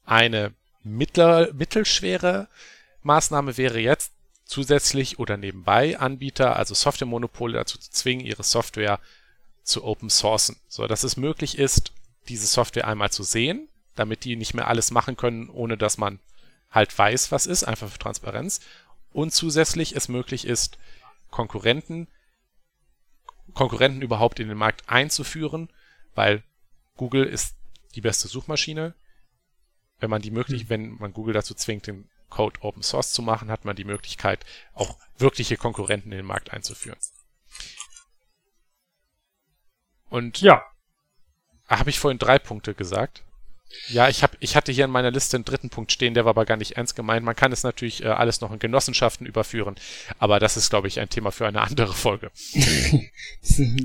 [0.04, 0.52] Eine
[0.89, 2.49] mittler, mittelschwere
[3.03, 4.12] Maßnahme wäre jetzt
[4.45, 8.99] zusätzlich oder nebenbei Anbieter, also Softwaremonopole dazu zu zwingen, ihre Software
[9.62, 11.93] zu open sourcen, so dass es möglich ist,
[12.28, 16.18] diese Software einmal zu sehen, damit die nicht mehr alles machen können, ohne dass man
[16.70, 18.61] halt weiß, was ist, einfach für Transparenz.
[19.12, 20.78] Und zusätzlich es möglich ist,
[21.30, 22.09] Konkurrenten,
[23.55, 25.68] Konkurrenten überhaupt in den Markt einzuführen,
[26.14, 26.43] weil
[26.97, 27.55] Google ist
[27.95, 28.95] die beste Suchmaschine.
[30.01, 30.68] Wenn man die möglich, hm.
[30.68, 34.44] wenn man Google dazu zwingt, den Code Open Source zu machen, hat man die Möglichkeit,
[34.74, 36.99] auch wirkliche Konkurrenten in den Markt einzuführen.
[40.11, 40.64] Und ja,
[41.68, 43.24] habe ich vorhin drei Punkte gesagt?
[43.91, 46.31] Ja, ich, hab, ich hatte hier in meiner Liste einen dritten Punkt stehen, der war
[46.31, 47.25] aber gar nicht ernst gemeint.
[47.25, 49.77] Man kann es natürlich äh, alles noch in Genossenschaften überführen,
[50.19, 52.31] aber das ist, glaube ich, ein Thema für eine andere Folge.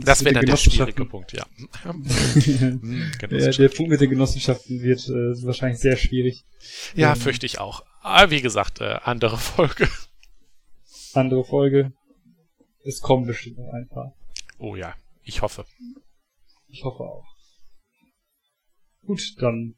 [0.04, 1.46] das wäre dann der schwierige Punkt, ja.
[1.84, 3.50] Hm, ja.
[3.52, 6.44] Der Punkt mit den Genossenschaften wird äh, wahrscheinlich sehr schwierig.
[6.96, 7.84] Ja, ähm, fürchte ich auch.
[8.02, 9.90] Aber wie gesagt, äh, andere Folge.
[11.14, 11.94] Andere Folge.
[12.84, 14.14] Es kommen bestimmt noch ein paar.
[14.58, 15.66] Oh ja, ich hoffe.
[16.68, 17.33] Ich hoffe auch.
[19.06, 19.76] Gut, dann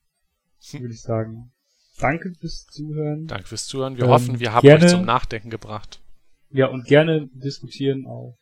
[0.71, 1.51] würde ich sagen,
[1.99, 3.27] danke fürs Zuhören.
[3.27, 3.97] Danke fürs Zuhören.
[3.97, 6.01] Wir ähm, hoffen, wir haben gerne, euch zum Nachdenken gebracht.
[6.49, 8.35] Ja, und gerne diskutieren auf,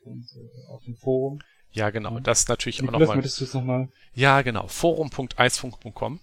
[0.68, 1.40] auf dem Forum.
[1.72, 2.20] Ja, genau.
[2.20, 3.24] Das ist natürlich Niklas, auch nochmal.
[3.52, 3.90] Du mal?
[4.14, 4.68] Ja, genau.
[4.68, 6.20] Forum.eisfunk.com.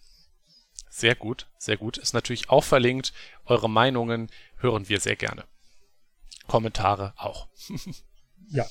[0.88, 1.98] Sehr gut, sehr gut.
[1.98, 3.12] Ist natürlich auch verlinkt.
[3.44, 5.44] Eure Meinungen hören wir sehr gerne.
[6.46, 7.48] Kommentare auch.
[8.50, 8.66] ja.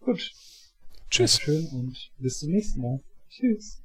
[0.00, 0.32] Gut.
[1.10, 1.40] Tschüss.
[1.40, 3.00] Schön und bis zum nächsten Mal.
[3.30, 3.83] Tschüss.